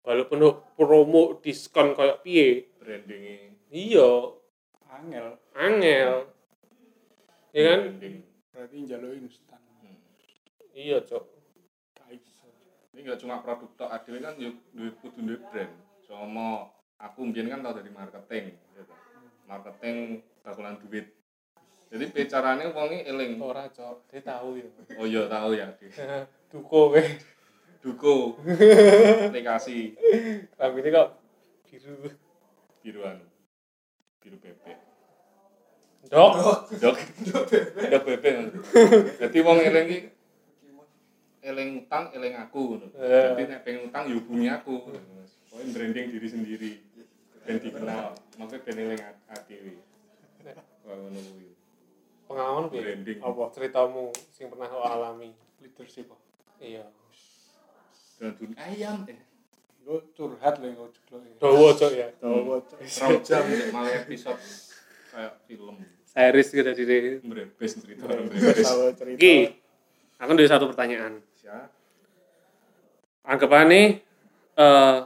[0.04, 4.36] Walaupun promo diskon kayak piye, Brandingnya iya,
[4.92, 6.28] angel angel.
[7.56, 7.80] Ya kan?
[7.88, 8.16] branding.
[8.52, 9.96] berarti jalur instan Hmm.
[10.76, 11.24] Iya, Cok.
[12.92, 15.72] Ini gak cuma produk tok adewe kan yo duwe kudu duwe brand.
[16.04, 18.94] Sama aku mbiyen kan tau dari marketing gitu.
[19.44, 19.96] Marketing
[20.40, 21.12] bakalan duit.
[21.88, 23.38] Jadi bicaranya wonge eling.
[23.38, 24.10] Ora, Cok.
[24.10, 24.68] Dia tahu ya.
[24.98, 25.68] Oh iya tahu ya.
[26.52, 27.08] Duko weh.
[27.84, 28.40] Duko
[29.28, 29.92] aplikasi
[30.58, 31.08] Rambutnya kok
[31.68, 32.08] biru.
[32.80, 33.20] biruan.
[34.24, 34.80] biru bebek
[36.08, 36.32] Dok.
[36.80, 36.96] dok
[37.92, 38.32] dok bebek
[39.20, 39.98] jadi wong eling iki
[41.44, 43.36] eling utang eling aku Eh.
[43.36, 44.74] jadi nek pengen utang ya hubungi aku
[45.54, 46.72] pokoknya branding diri sendiri
[47.46, 49.66] ben dikenal makanya ben eling ATW
[50.82, 51.54] wah ngono kuwi
[52.24, 52.80] Pengalaman piye?
[52.82, 53.52] branding Apa?
[53.52, 55.36] Ceritamu sing pernah kau alami.
[55.60, 56.08] Leadership.
[56.56, 56.88] Iya.
[58.16, 59.20] dan dunia ayam eh
[59.84, 61.20] Iku curhat lho kok jeglok.
[61.36, 62.08] Dawa cok ya.
[62.16, 62.56] Dawa.
[62.64, 63.44] Rong jam
[63.76, 64.40] malah episode
[65.12, 65.76] kayak film
[66.08, 67.20] Series gitu dari.
[67.20, 68.72] Mbrebes cerita cerita.
[69.20, 69.60] Ki,
[70.16, 71.20] aku ada satu pertanyaan.
[71.36, 71.68] siap
[73.28, 74.00] Anggapannya
[74.56, 74.98] eh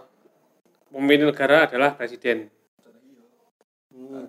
[0.88, 2.48] pemimpin negara adalah presiden.
[3.92, 4.27] Hmm,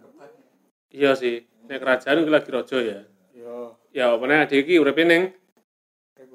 [0.90, 1.46] Iya sih.
[1.70, 3.00] Nek kerajaan iki lagi raja ya.
[3.38, 5.34] Yo, Ya apa adik iki uripe ning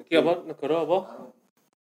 [0.07, 0.99] iki apa negara apa?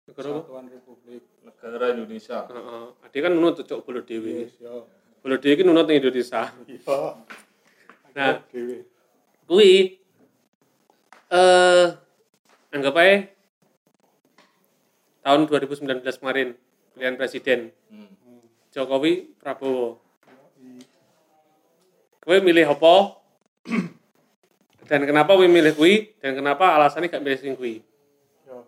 [0.06, 0.42] Negara apa?
[0.70, 1.24] Republik.
[1.40, 2.86] negara Indonesia Heeh.
[3.04, 4.46] Adik kan nunut cocok bolo dhewe.
[4.46, 4.86] Yes, yo.
[5.26, 6.46] Bolo dhewe iki nunut ning Indonesia.
[6.70, 6.98] Yo.
[8.14, 8.42] Nah.
[8.54, 8.86] Dewe.
[9.50, 9.98] Kuwi
[11.30, 11.88] eh
[12.70, 13.30] anggap aja
[15.26, 16.58] tahun 2019 kemarin
[16.94, 17.79] pilihan presiden hmm.
[18.80, 20.00] Jokowi Prabowo.
[22.24, 23.20] Kowe milih apa?
[24.90, 26.16] dan kenapa kowe milih kuwi?
[26.24, 27.84] Dan kenapa alasannya gak milih sing kuwi?
[28.48, 28.64] Yo.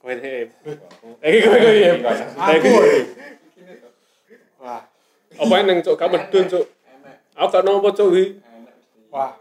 [0.00, 0.48] Kowe deh.
[1.20, 1.92] Eh kowe kowe ya.
[2.32, 2.72] Aku.
[4.64, 4.80] Wah,
[5.36, 6.64] Apa yang cok gak medun cok?
[7.36, 8.40] Aku gak nopo cok kuwi.
[9.12, 9.36] wah.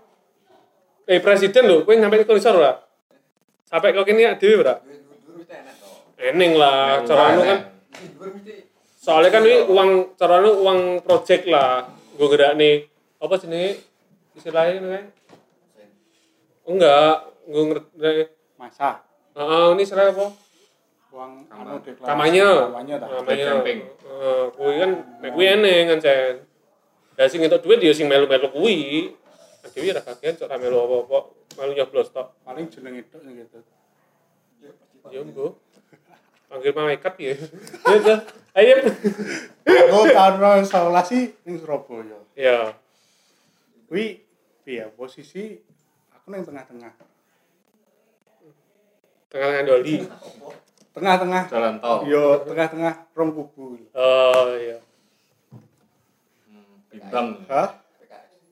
[1.07, 2.83] Eh presiden lho, kowe nyampe ke isor ora?
[3.63, 4.83] Sampai kau kini dhewe ora?
[6.19, 7.59] Eneng lah, cara anu kan
[8.97, 11.85] soalnya kan ini uang cara anu uang project lah.
[12.17, 12.89] Gue gerak nih
[13.21, 13.77] apa sih
[14.37, 15.05] istilahnya ini kan
[16.65, 17.13] enggak
[17.45, 18.11] gue ngerti
[18.57, 19.05] Masa?
[19.37, 20.33] Ah ini istilah apa?
[21.13, 23.05] Uang anu deklarasi kampanye kampanye ta.
[23.05, 23.79] kampanye camping.
[23.85, 26.35] Eh, kuwi kan nek kuwi eneng kan cen.
[27.17, 29.13] Ya sing entuk duit ya sing melu-melu kuwi.
[29.77, 31.19] Dewi ora kagian cok ra melu apa-apa.
[31.61, 32.33] Melu nyoblos tok.
[32.41, 33.61] Paling jeneng itu gitu.
[35.07, 35.55] ya mbok
[36.47, 37.33] panggil malaikat ya
[37.85, 38.19] ya tuh
[38.53, 38.75] ayo
[39.67, 40.33] Aku tahun
[40.63, 40.71] 2011
[41.05, 42.17] sih ning Surabaya.
[42.33, 42.71] ya
[43.85, 44.23] Kuwi
[44.63, 45.59] piye posisi
[46.09, 46.91] aku ning tengah-tengah.
[49.27, 49.95] tengah-tengah doli
[50.91, 51.43] Tengah-tengah.
[51.45, 53.77] jalan tol Yo tengah-tengah rong kubu.
[53.91, 54.79] oh iya
[56.47, 57.69] Hmm, bimbang Hah?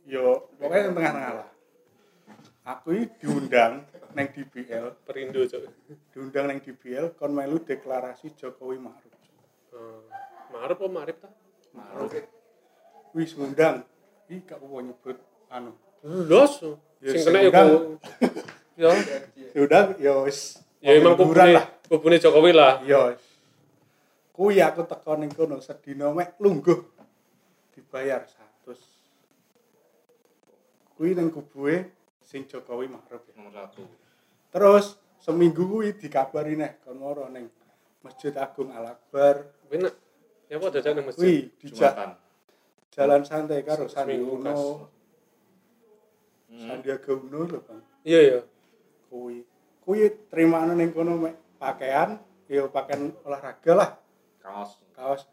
[0.05, 1.49] Yo pokoknya tengah-tengah lah.
[2.67, 3.81] Aku ini diundang
[4.15, 5.61] neng DBL, perindo cok
[6.15, 9.11] diundang neng DBL kon melu deklarasi Jokowi Ma'ruf.
[9.75, 10.01] Eh,
[10.55, 11.27] Marip apa Marip ta?
[11.75, 12.15] Ma'ruf.
[13.11, 13.83] Wis ngundang.
[14.31, 15.17] Ih gak apa nyebut
[15.51, 15.75] anu.
[16.01, 16.63] Los.
[17.03, 17.67] Ya, Sing kena ya undang.
[17.67, 17.77] ku.
[18.75, 18.91] Ya,
[19.55, 20.59] Diundang yo wis.
[20.83, 21.63] ya emang kubune lah.
[21.87, 22.83] kubune Jokowi lah.
[22.83, 23.11] Yo.
[23.15, 23.23] wis.
[24.35, 26.83] Kuwi aku teko ning kono sedina mek lungguh
[27.71, 28.27] dibayar
[28.67, 28.75] 100.
[30.95, 31.87] Kuwi ning kubuhe
[32.23, 33.31] sing Jokowi Ma'ruf ya.
[33.39, 33.83] nomor satu
[34.55, 37.51] Terus seminggu kuwi dikabari neh kon moro ning
[37.99, 39.51] Masjid Agung Al Akbar.
[39.67, 39.91] Bener.
[40.47, 41.51] Ya apa dadak nang masjid?
[41.51, 42.15] Kuwi jumatan
[42.95, 44.87] jalan santai karo Sandi Uno,
[46.47, 46.69] hmm.
[46.71, 47.83] Sandiaga Uno lho, Bang.
[48.07, 48.39] Iya ya.
[49.11, 49.43] Kuwi
[49.83, 52.15] kuwi terimane ning kono mek pakaian,
[52.47, 53.89] ya pakaian olahraga lah,
[54.39, 55.27] kaos kaos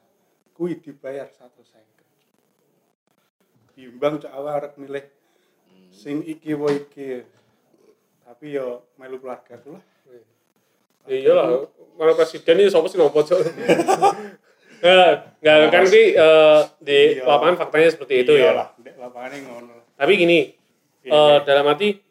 [0.58, 1.78] kuwi dibayar 150.
[3.78, 5.06] Bimbang cok awak arep milih
[5.72, 5.88] Hmm.
[5.88, 7.24] sing iki wo iki.
[8.22, 9.84] Tapi yo melu keluarga ku lah.
[11.10, 11.66] Ya iyalah,
[11.98, 13.40] kalau presiden ini sapa sih cok.
[14.82, 17.22] Nah, enggak kan ki eh, di Iya.
[17.22, 18.50] lapangan faktanya seperti itu ya.
[18.50, 19.74] Iyalah, ndek lapangane ngono.
[19.94, 20.38] Tapi gini,
[21.06, 21.36] Iya, eh, iya.
[21.46, 22.02] dalam arti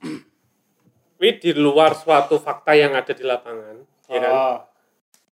[1.20, 3.76] Wi di luar suatu fakta yang ada di lapangan,
[4.08, 4.32] ya kan?
[4.32, 4.56] Oh,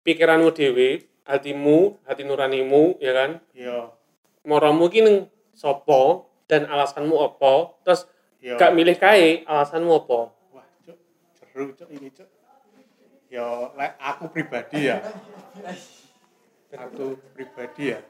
[0.04, 3.30] Pikiranmu dewe, hatimu, hati nuranimu, ya kan?
[3.56, 3.88] iya.
[4.44, 5.16] Moromu ki ning
[5.56, 7.80] sopo dan alasanmu apa?
[7.80, 8.04] Terus
[8.38, 8.54] Iya.
[8.54, 10.30] gak milih kae, alasanmu apa?
[10.54, 10.98] Wah, cuk,
[11.34, 12.28] seru cuk ini cuk.
[13.28, 15.02] Yo, lek aku pribadi ya.
[16.70, 18.00] Aku pribadi ya.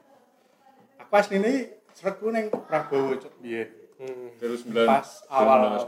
[1.01, 3.67] Aku asline seretku ning Prabowo cuk biyen.
[3.99, 4.31] Hmm.
[4.39, 5.83] terus Pas awal.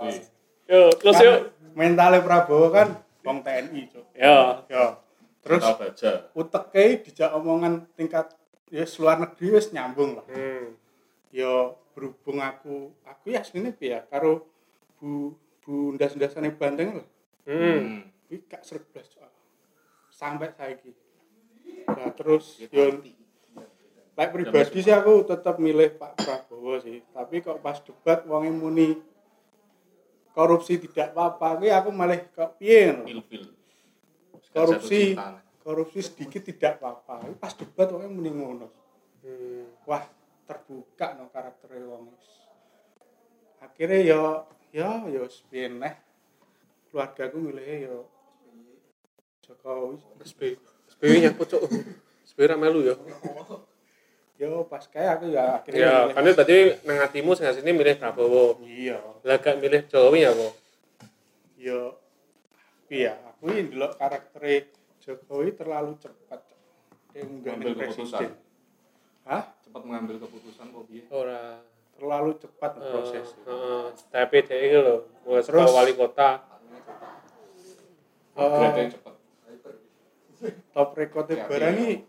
[0.67, 1.33] Yo, terus Kan yo.
[1.77, 4.05] mentale Prabowo kan wong TNI cuk.
[4.17, 4.85] Ya, Yo.
[5.41, 5.63] Terus
[6.37, 8.29] uteke dijak omongan tingkat
[8.69, 10.25] ya luar negeri wis nyambung lah.
[10.29, 10.75] hmm.
[11.31, 14.47] Yo berhubung aku aku ya piye ya karo
[14.99, 17.03] Bu Bu ndas-ndasane Banteng lho.
[17.45, 18.07] Hmm.
[18.27, 18.87] Kuwi gak Cuk.
[20.11, 20.93] sampai saiki.
[21.89, 23.01] Nah terus yo
[24.11, 28.99] Lek pribadi sih aku tetap milih Pak Prabowo sih, tapi kok pas debat wonge muni
[30.35, 32.91] korupsi tidak apa-apa, kuwi aku malah kok piye
[34.51, 35.17] Korupsi
[35.63, 37.33] korupsi sedikit tidak apa-apa.
[37.39, 38.67] Pas debat wonge muni ngono.
[39.23, 39.65] Hmm.
[39.89, 40.03] Wah,
[40.51, 42.27] terbuka no karaktere wong wis.
[43.63, 44.21] Akhirnya yo
[44.75, 45.95] yo yo wis piye neh.
[46.91, 47.97] Keluargaku milih yo
[49.47, 49.95] Jokowi.
[50.27, 50.59] SB
[50.91, 51.63] SB nyakut cok
[52.27, 52.95] SB ra melu ya
[54.41, 57.95] Yo pas kayak aku ya akhirnya ya kan itu tadi nang hatimu sing sini milih
[58.01, 60.53] Prabowo iya lah gak milih Jokowi ya kok
[61.61, 61.81] yo
[62.89, 64.65] iya aku ini dulu karakter
[65.01, 66.41] Jokowi terlalu cepat
[67.11, 68.29] dia presiden keputusan.
[69.27, 69.43] Hah?
[69.61, 71.61] Cepat mengambil keputusan kok piye ora.
[71.97, 73.27] Terlalu cepat eh, proses.
[73.45, 76.29] heeh tapi dia itu loh mulai Terus- sekolah wali kota.
[78.31, 79.15] Upgrade cepet
[80.73, 82.01] top Ya, barang ini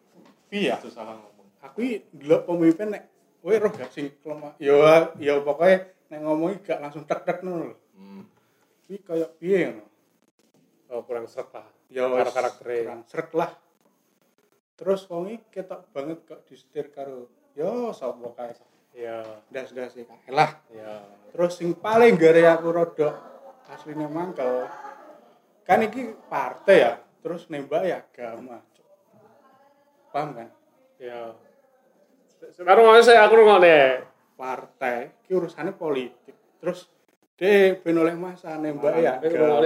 [0.48, 1.48] iya itu salah ngomong.
[1.60, 3.04] Aku ini dulu pemimpin nek
[3.42, 4.54] Wih, roh gak sing kelemah.
[4.62, 4.78] Yo,
[5.18, 7.74] yo pokoknya nek ngomongi gak langsung tek tek nol.
[7.98, 8.22] hmm.
[8.86, 9.84] Ini kayak piye ngono.
[10.94, 11.66] oh kurang seret lah.
[11.90, 13.50] Ya karaktere kurang srek lah.
[14.76, 18.54] Terus wong iki ketok banget kok disetir karo yo sapa kae.
[18.92, 20.60] ya Das-das kae lah.
[20.72, 23.14] ya Terus sing paling gare aku rodok
[23.72, 24.68] aslinya mangkel.
[25.62, 28.60] Kan iki partai ya, terus nembak ya agama.
[30.12, 30.48] Paham kan?
[31.02, 31.34] ya
[32.54, 33.62] sekarang mau saya aku ngomong
[34.34, 36.34] Partai iki urusannya politik.
[36.58, 36.90] Terus
[37.38, 39.62] deh ben oleh masa nembak ya agama.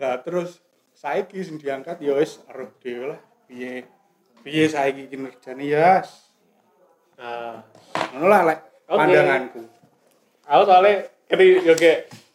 [0.00, 0.62] Lah terus
[1.00, 3.20] saiki sing diangkat ya wis arep dhewe lah.
[3.48, 3.88] Piye
[4.44, 6.04] piye saiki kinerjane ya.
[7.16, 7.64] nah
[8.12, 8.96] Ngono lah lek Oke.
[8.96, 9.60] pandanganku.
[10.42, 10.92] aku soalnya
[11.28, 11.92] ngerti yoge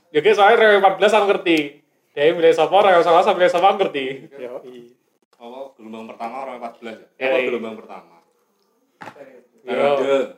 [0.10, 1.58] yoge soalnya rewe 14 aku ngerti
[2.14, 4.06] dia milih sopo rewe sama sama milih sopo aku ngerti
[4.38, 4.94] Yo i.
[5.36, 7.46] apa gelombang pertama orang 14 ya Ya, apa iya.
[7.46, 8.16] gelombang pertama
[9.62, 10.38] periode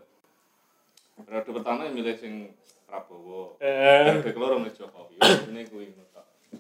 [1.18, 2.34] periode pertama yang milih sing
[2.88, 5.16] Prabowo eh periode milih Jokowi
[5.52, 6.07] ini kuwi tok.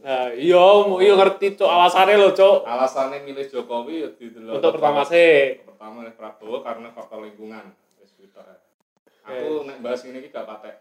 [0.04, 1.70] Nah, iya mau iya ngerti cok.
[1.70, 2.58] Alasannya lo cok.
[2.64, 5.64] Alasannya milih Jokowi ya didelok untuk pertama sih.
[5.64, 7.72] pertama milih Prabowo karena faktor lingkungan.
[8.02, 8.56] Wis ae.
[9.28, 10.76] aku nek bahas ini iki gak patek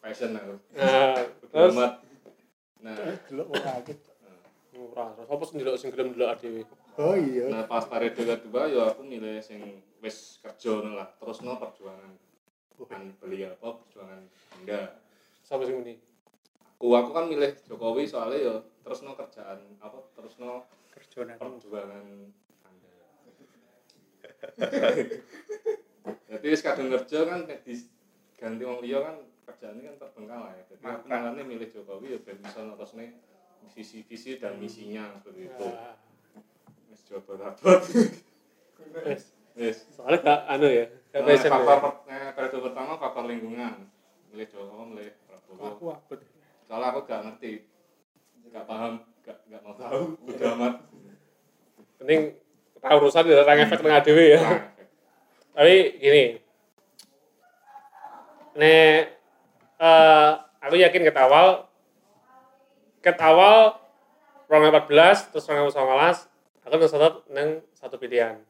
[0.00, 0.54] passion aku.
[0.76, 1.16] Nah
[1.52, 1.72] terus?
[2.82, 2.96] nah.
[3.28, 3.98] Delok wong akeh.
[4.72, 6.64] ora terus apa sing ndelok sing gelem dhewe?
[6.96, 7.48] Oh iya.
[7.48, 11.08] nah pas periode kedua ya aku milih sing wis kerja lah.
[11.20, 12.12] Terusno perjuangan.
[12.80, 14.20] Bukan beliau apa perjuangan
[14.58, 14.96] anda
[15.44, 15.94] sampai sing ini
[16.82, 21.38] aku aku kan milih Jokowi soalnya ya terusno kerjaan apa terusno Kerjane.
[21.38, 22.06] perjuangan
[22.66, 22.90] anda.
[26.26, 29.16] Jadi wis kadung kerja kan diganti wong liya kan
[29.46, 31.06] kerjaannya kan terbengkalai jadi aku
[31.46, 33.14] milih Jokowi ya ben bisa terusne
[33.78, 35.94] visi visi dan misinya seperti itu Nah,
[36.90, 37.78] wis jodoh dapat
[39.54, 39.86] wis.
[39.94, 42.34] Soalnya gak anu ya gak Nah, faktor ya.
[42.34, 43.86] eh, pertama faktor lingkungan.
[44.34, 45.78] Milih Jokowi milih Prabowo.
[45.78, 46.31] Aku abot.
[46.72, 47.68] Soalnya aku gak ngerti.
[48.48, 50.16] Gak paham gak gak mau tahu.
[50.24, 50.74] Udah amat.
[52.00, 52.32] Penting
[52.80, 54.40] tahu urusan ya orang efek tengah dhewe ya.
[54.40, 54.58] Nah,
[55.52, 56.24] tapi gini.
[58.56, 59.00] Nek
[59.84, 60.30] eh
[60.64, 61.68] aku yakin ket awal
[63.04, 63.76] ket awal
[64.48, 65.76] 2014 terus 2019
[66.64, 68.40] aku tetap neng satu pilihan.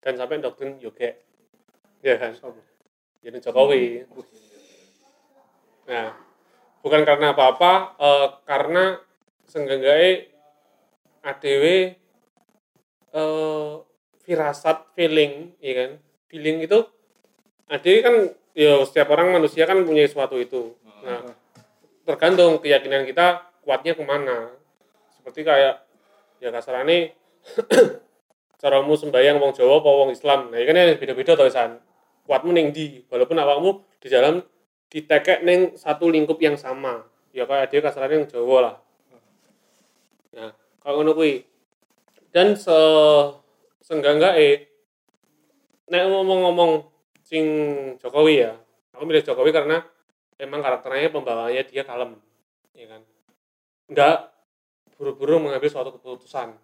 [0.00, 1.12] Dan sampai doktrin yoga
[2.00, 2.32] ya kan?
[3.20, 4.08] Jadi Jokowi.
[5.92, 6.25] Nah
[6.86, 9.02] bukan karena apa-apa eh, karena
[9.50, 10.30] senggangganya
[11.26, 11.64] ADW
[13.10, 13.72] eh
[14.22, 15.90] firasat feeling ya kan?
[16.30, 16.86] Feeling itu
[17.66, 18.14] ADW kan
[18.54, 20.78] ya setiap orang manusia kan punya sesuatu itu.
[21.02, 21.34] Nah
[22.06, 24.54] tergantung keyakinan kita kuatnya ke mana.
[25.10, 25.82] Seperti kayak
[26.38, 27.10] ya kasarannya
[28.62, 30.54] caramu sembahyang wong Jawa apa wong Islam.
[30.54, 31.82] Nah ini kan ya beda-beda tuh san.
[32.22, 34.38] Kuatmu ning di walaupun awakmu di dalam
[34.90, 37.04] ditekek ning satu lingkup yang sama.
[37.34, 38.76] Ya kayak dia kasarannya yang Jawa lah.
[40.36, 41.44] Nah kalau ngono kuwi.
[42.32, 42.76] Dan se
[43.80, 44.54] sengganggak eh
[45.86, 46.84] nek ngomong-ngomong
[47.22, 47.44] sing
[48.02, 48.58] Jokowi ya
[48.94, 49.82] aku milih Jokowi karena
[50.40, 52.18] emang karakternya pembawaannya dia kalem
[52.76, 53.02] ya kan?
[53.86, 54.18] Enggak
[54.96, 56.56] buru-buru mengambil suatu keputusan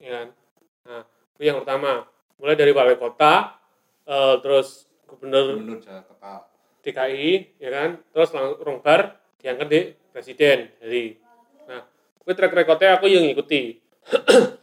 [0.00, 0.26] ya kan?
[0.88, 1.02] Nah
[1.38, 2.08] itu yang pertama.
[2.42, 3.54] Mulai dari wali kota
[4.02, 6.51] eh, terus gubernur gubernur Jakarta
[6.82, 7.90] DKI ya kan?
[8.10, 9.80] Terus langsung bar diangkat di
[10.10, 11.16] presiden jadi.
[11.70, 11.80] Nah
[12.22, 13.78] gue track recordnya aku yang ngikuti.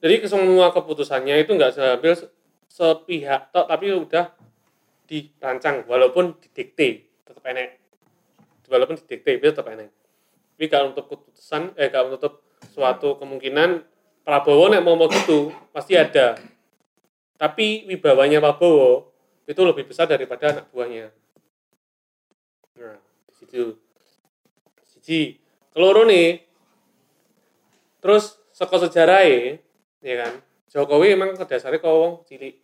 [0.00, 2.32] Jadi semua keputusannya itu nggak seambil se-
[2.72, 4.32] sepihak tok tapi udah
[5.04, 7.82] dirancang walaupun didikte tetap enek.
[8.70, 9.92] Walaupun didikte itu tetap enek.
[10.56, 13.82] Tapi kalau untuk keputusan eh kalau untuk suatu kemungkinan
[14.20, 16.38] Prabowo nek mau mau gitu pasti ada.
[17.40, 19.09] Tapi wibawanya Prabowo
[19.46, 21.12] itu lebih besar daripada anak buahnya.
[22.80, 22.96] Nah
[23.28, 23.76] di situ.
[24.84, 25.38] Siji.
[25.70, 26.42] Keloro nih.
[28.00, 29.22] Terus saka sejarah
[30.00, 30.40] ya kan?
[30.70, 32.56] Jokowi emang ke dasarnya kok wong cilik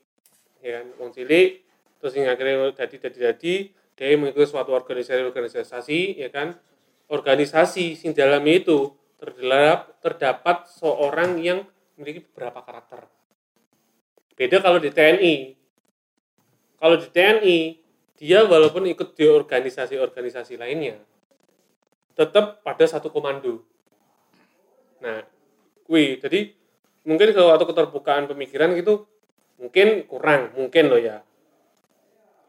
[0.63, 0.87] ya kan?
[1.01, 1.65] Wong cilik
[1.97, 3.55] terus yang akhirnya dadi dadi dadi
[3.97, 6.57] dia mengikuti suatu organisasi organisasi ya kan?
[7.07, 11.65] Organisasi sing dalam itu terdapat terdapat seorang yang
[11.97, 13.09] memiliki beberapa karakter.
[14.37, 15.56] Beda kalau di TNI
[16.77, 17.59] kalau di TNI
[18.17, 20.97] dia walaupun ikut di organisasi-organisasi lainnya
[22.17, 23.61] tetap pada satu komando.
[25.05, 25.21] Nah
[25.85, 26.57] kui jadi
[27.05, 29.05] mungkin kalau waktu keterbukaan pemikiran gitu
[29.61, 31.21] mungkin kurang mungkin loh ya.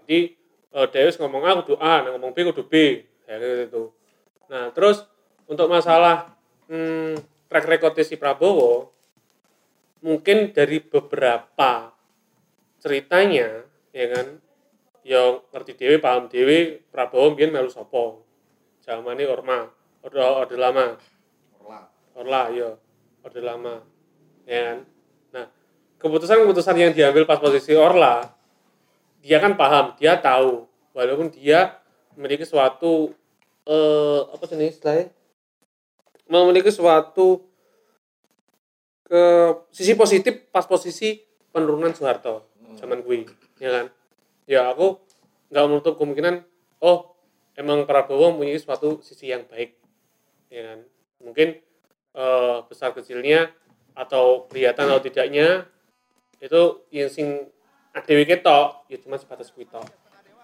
[0.07, 0.39] Jadi
[0.71, 3.91] uh, Deus ngomong A kudu A nah, ngomong B kudu B ya gitu.
[4.47, 5.03] Nah terus
[5.51, 6.31] untuk masalah
[6.71, 7.19] hmm,
[7.51, 8.95] track record si Prabowo
[9.99, 11.91] mungkin dari beberapa
[12.79, 13.66] ceritanya
[13.97, 14.27] ya kan?
[15.01, 18.21] Yang ngerti dewi paham dewi Prabowo mungkin melu sopo
[18.85, 19.65] zaman ini orma.
[20.05, 20.93] Orde orde lama.
[21.57, 21.81] Orla.
[22.13, 22.77] orla yo
[23.25, 23.81] orde lama.
[24.45, 24.77] Ya kan?
[25.33, 25.45] Nah
[25.97, 28.21] keputusan-keputusan yang diambil pas posisi orla
[29.25, 30.69] dia kan paham dia tahu.
[30.93, 31.81] Walaupun dia
[32.13, 33.09] memiliki suatu
[33.65, 35.09] eh apa sih istilahnya?
[36.27, 37.47] Memiliki suatu
[39.07, 39.23] ke
[39.71, 41.23] sisi positif pas posisi
[41.55, 42.43] penurunan Soeharto
[42.75, 43.23] zaman gue
[43.57, 43.85] ya kan?
[44.47, 45.01] Ya aku
[45.51, 46.43] nggak menutup kemungkinan
[46.83, 47.13] oh
[47.57, 49.77] emang Prabowo mempunyai suatu sisi yang baik.
[50.49, 50.79] Ya kan?
[51.21, 51.57] Mungkin
[52.17, 53.51] eh, besar kecilnya
[53.97, 55.65] atau kelihatan atau tidaknya
[56.37, 57.49] itu yang sing
[57.97, 59.89] adewe ketok ya cuma sebatas kuwi tok.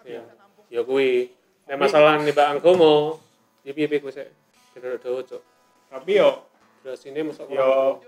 [0.04, 0.26] Ya
[0.74, 1.30] ya kuwi.
[1.64, 3.24] Nek masalah nih Anggomo
[3.64, 4.28] ya piye piye kuwi sik
[4.76, 5.44] bener dawa cok
[5.88, 6.50] tapi yo
[6.82, 8.02] durasine masuk yo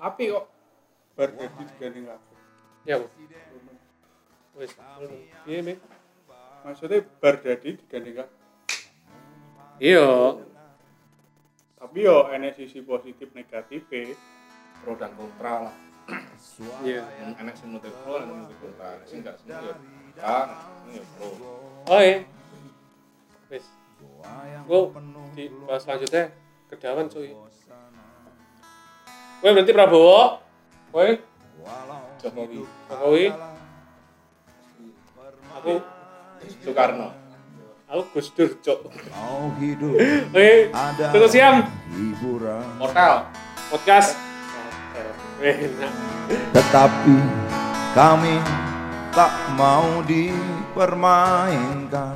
[0.00, 0.44] api kok.
[1.14, 2.38] Bar dadi digandeng kabeh
[2.86, 3.06] ya Bu.
[4.58, 4.74] Wis
[5.46, 5.78] piye Mik?
[6.66, 8.36] maksudnya bar dadi digandeng kabeh
[9.78, 10.34] iya.
[11.78, 13.86] Tapi yo enek sisi positif negatif
[14.82, 15.76] pro dan kontra lah.
[16.82, 17.06] Iya.
[17.06, 18.88] Yang enak sing nutup pro enak sing kontra.
[19.06, 19.74] Sing gak seneng ya
[20.18, 20.48] kan
[20.82, 21.28] sing ya pro.
[21.86, 22.26] Oh iya.
[23.46, 23.64] Wis.
[24.66, 24.90] Gua
[25.38, 26.34] di bahas selanjutnya.
[26.66, 27.30] Kedawan cuy.
[29.38, 30.42] Woi berarti Prabowo?
[30.90, 31.22] Woi
[32.18, 32.66] Jokowi.
[32.90, 33.26] Jokowi
[35.58, 35.82] aku
[36.62, 37.10] Soekarno.
[37.88, 38.84] Aku Gus Dur cok
[39.16, 39.96] Mau hidup
[40.28, 42.62] Oke ada tunggu siam hiburan.
[42.78, 43.26] Hotel
[43.72, 44.14] podcast.
[46.54, 47.16] Tetapi
[47.96, 48.36] kami
[49.10, 52.14] tak mau dipermainkan.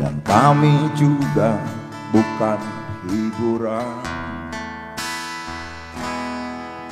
[0.00, 1.60] Dan kami juga
[2.14, 2.60] bukan
[3.10, 4.00] hiburan.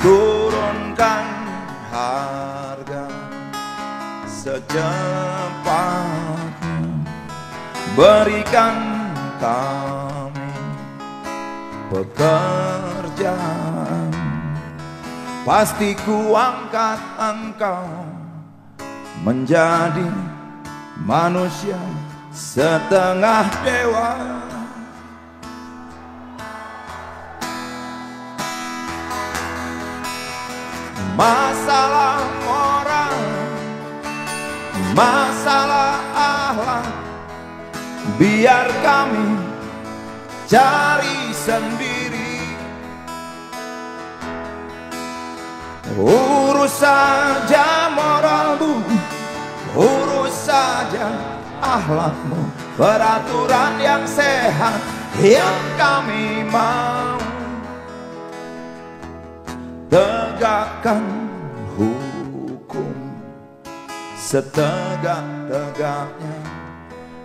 [0.00, 1.24] Turunkan
[1.92, 3.09] harga
[4.40, 6.00] secepatnya
[7.98, 8.78] Berikan
[9.36, 10.54] kami
[11.90, 13.34] pekerjaan.
[15.44, 17.84] Pasti ku angkat engkau
[19.26, 20.08] menjadi
[21.02, 21.76] manusia
[22.30, 24.16] setengah dewa.
[31.18, 32.39] Masalah
[34.90, 36.86] Masalah akhlak
[38.18, 39.38] Biar kami
[40.50, 42.42] cari sendiri.
[45.94, 48.78] Urus saja moralmu
[49.74, 51.10] Urus saja
[51.58, 52.40] akhlakmu
[52.78, 54.78] Peraturan yang sehat
[55.18, 57.18] Yang kami mau.
[59.90, 61.29] Tegakkan
[64.30, 66.38] Setegak-tegaknya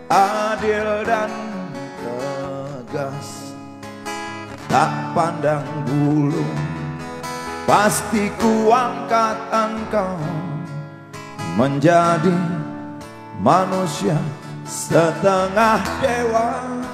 [0.10, 1.30] Adil dan
[2.02, 3.54] tegas.
[4.66, 6.50] Tak pandang bulu
[7.70, 10.18] Pasti ku angkat engkau
[11.54, 12.34] Menjadi
[13.38, 14.18] manusia
[14.66, 16.85] setengah dewa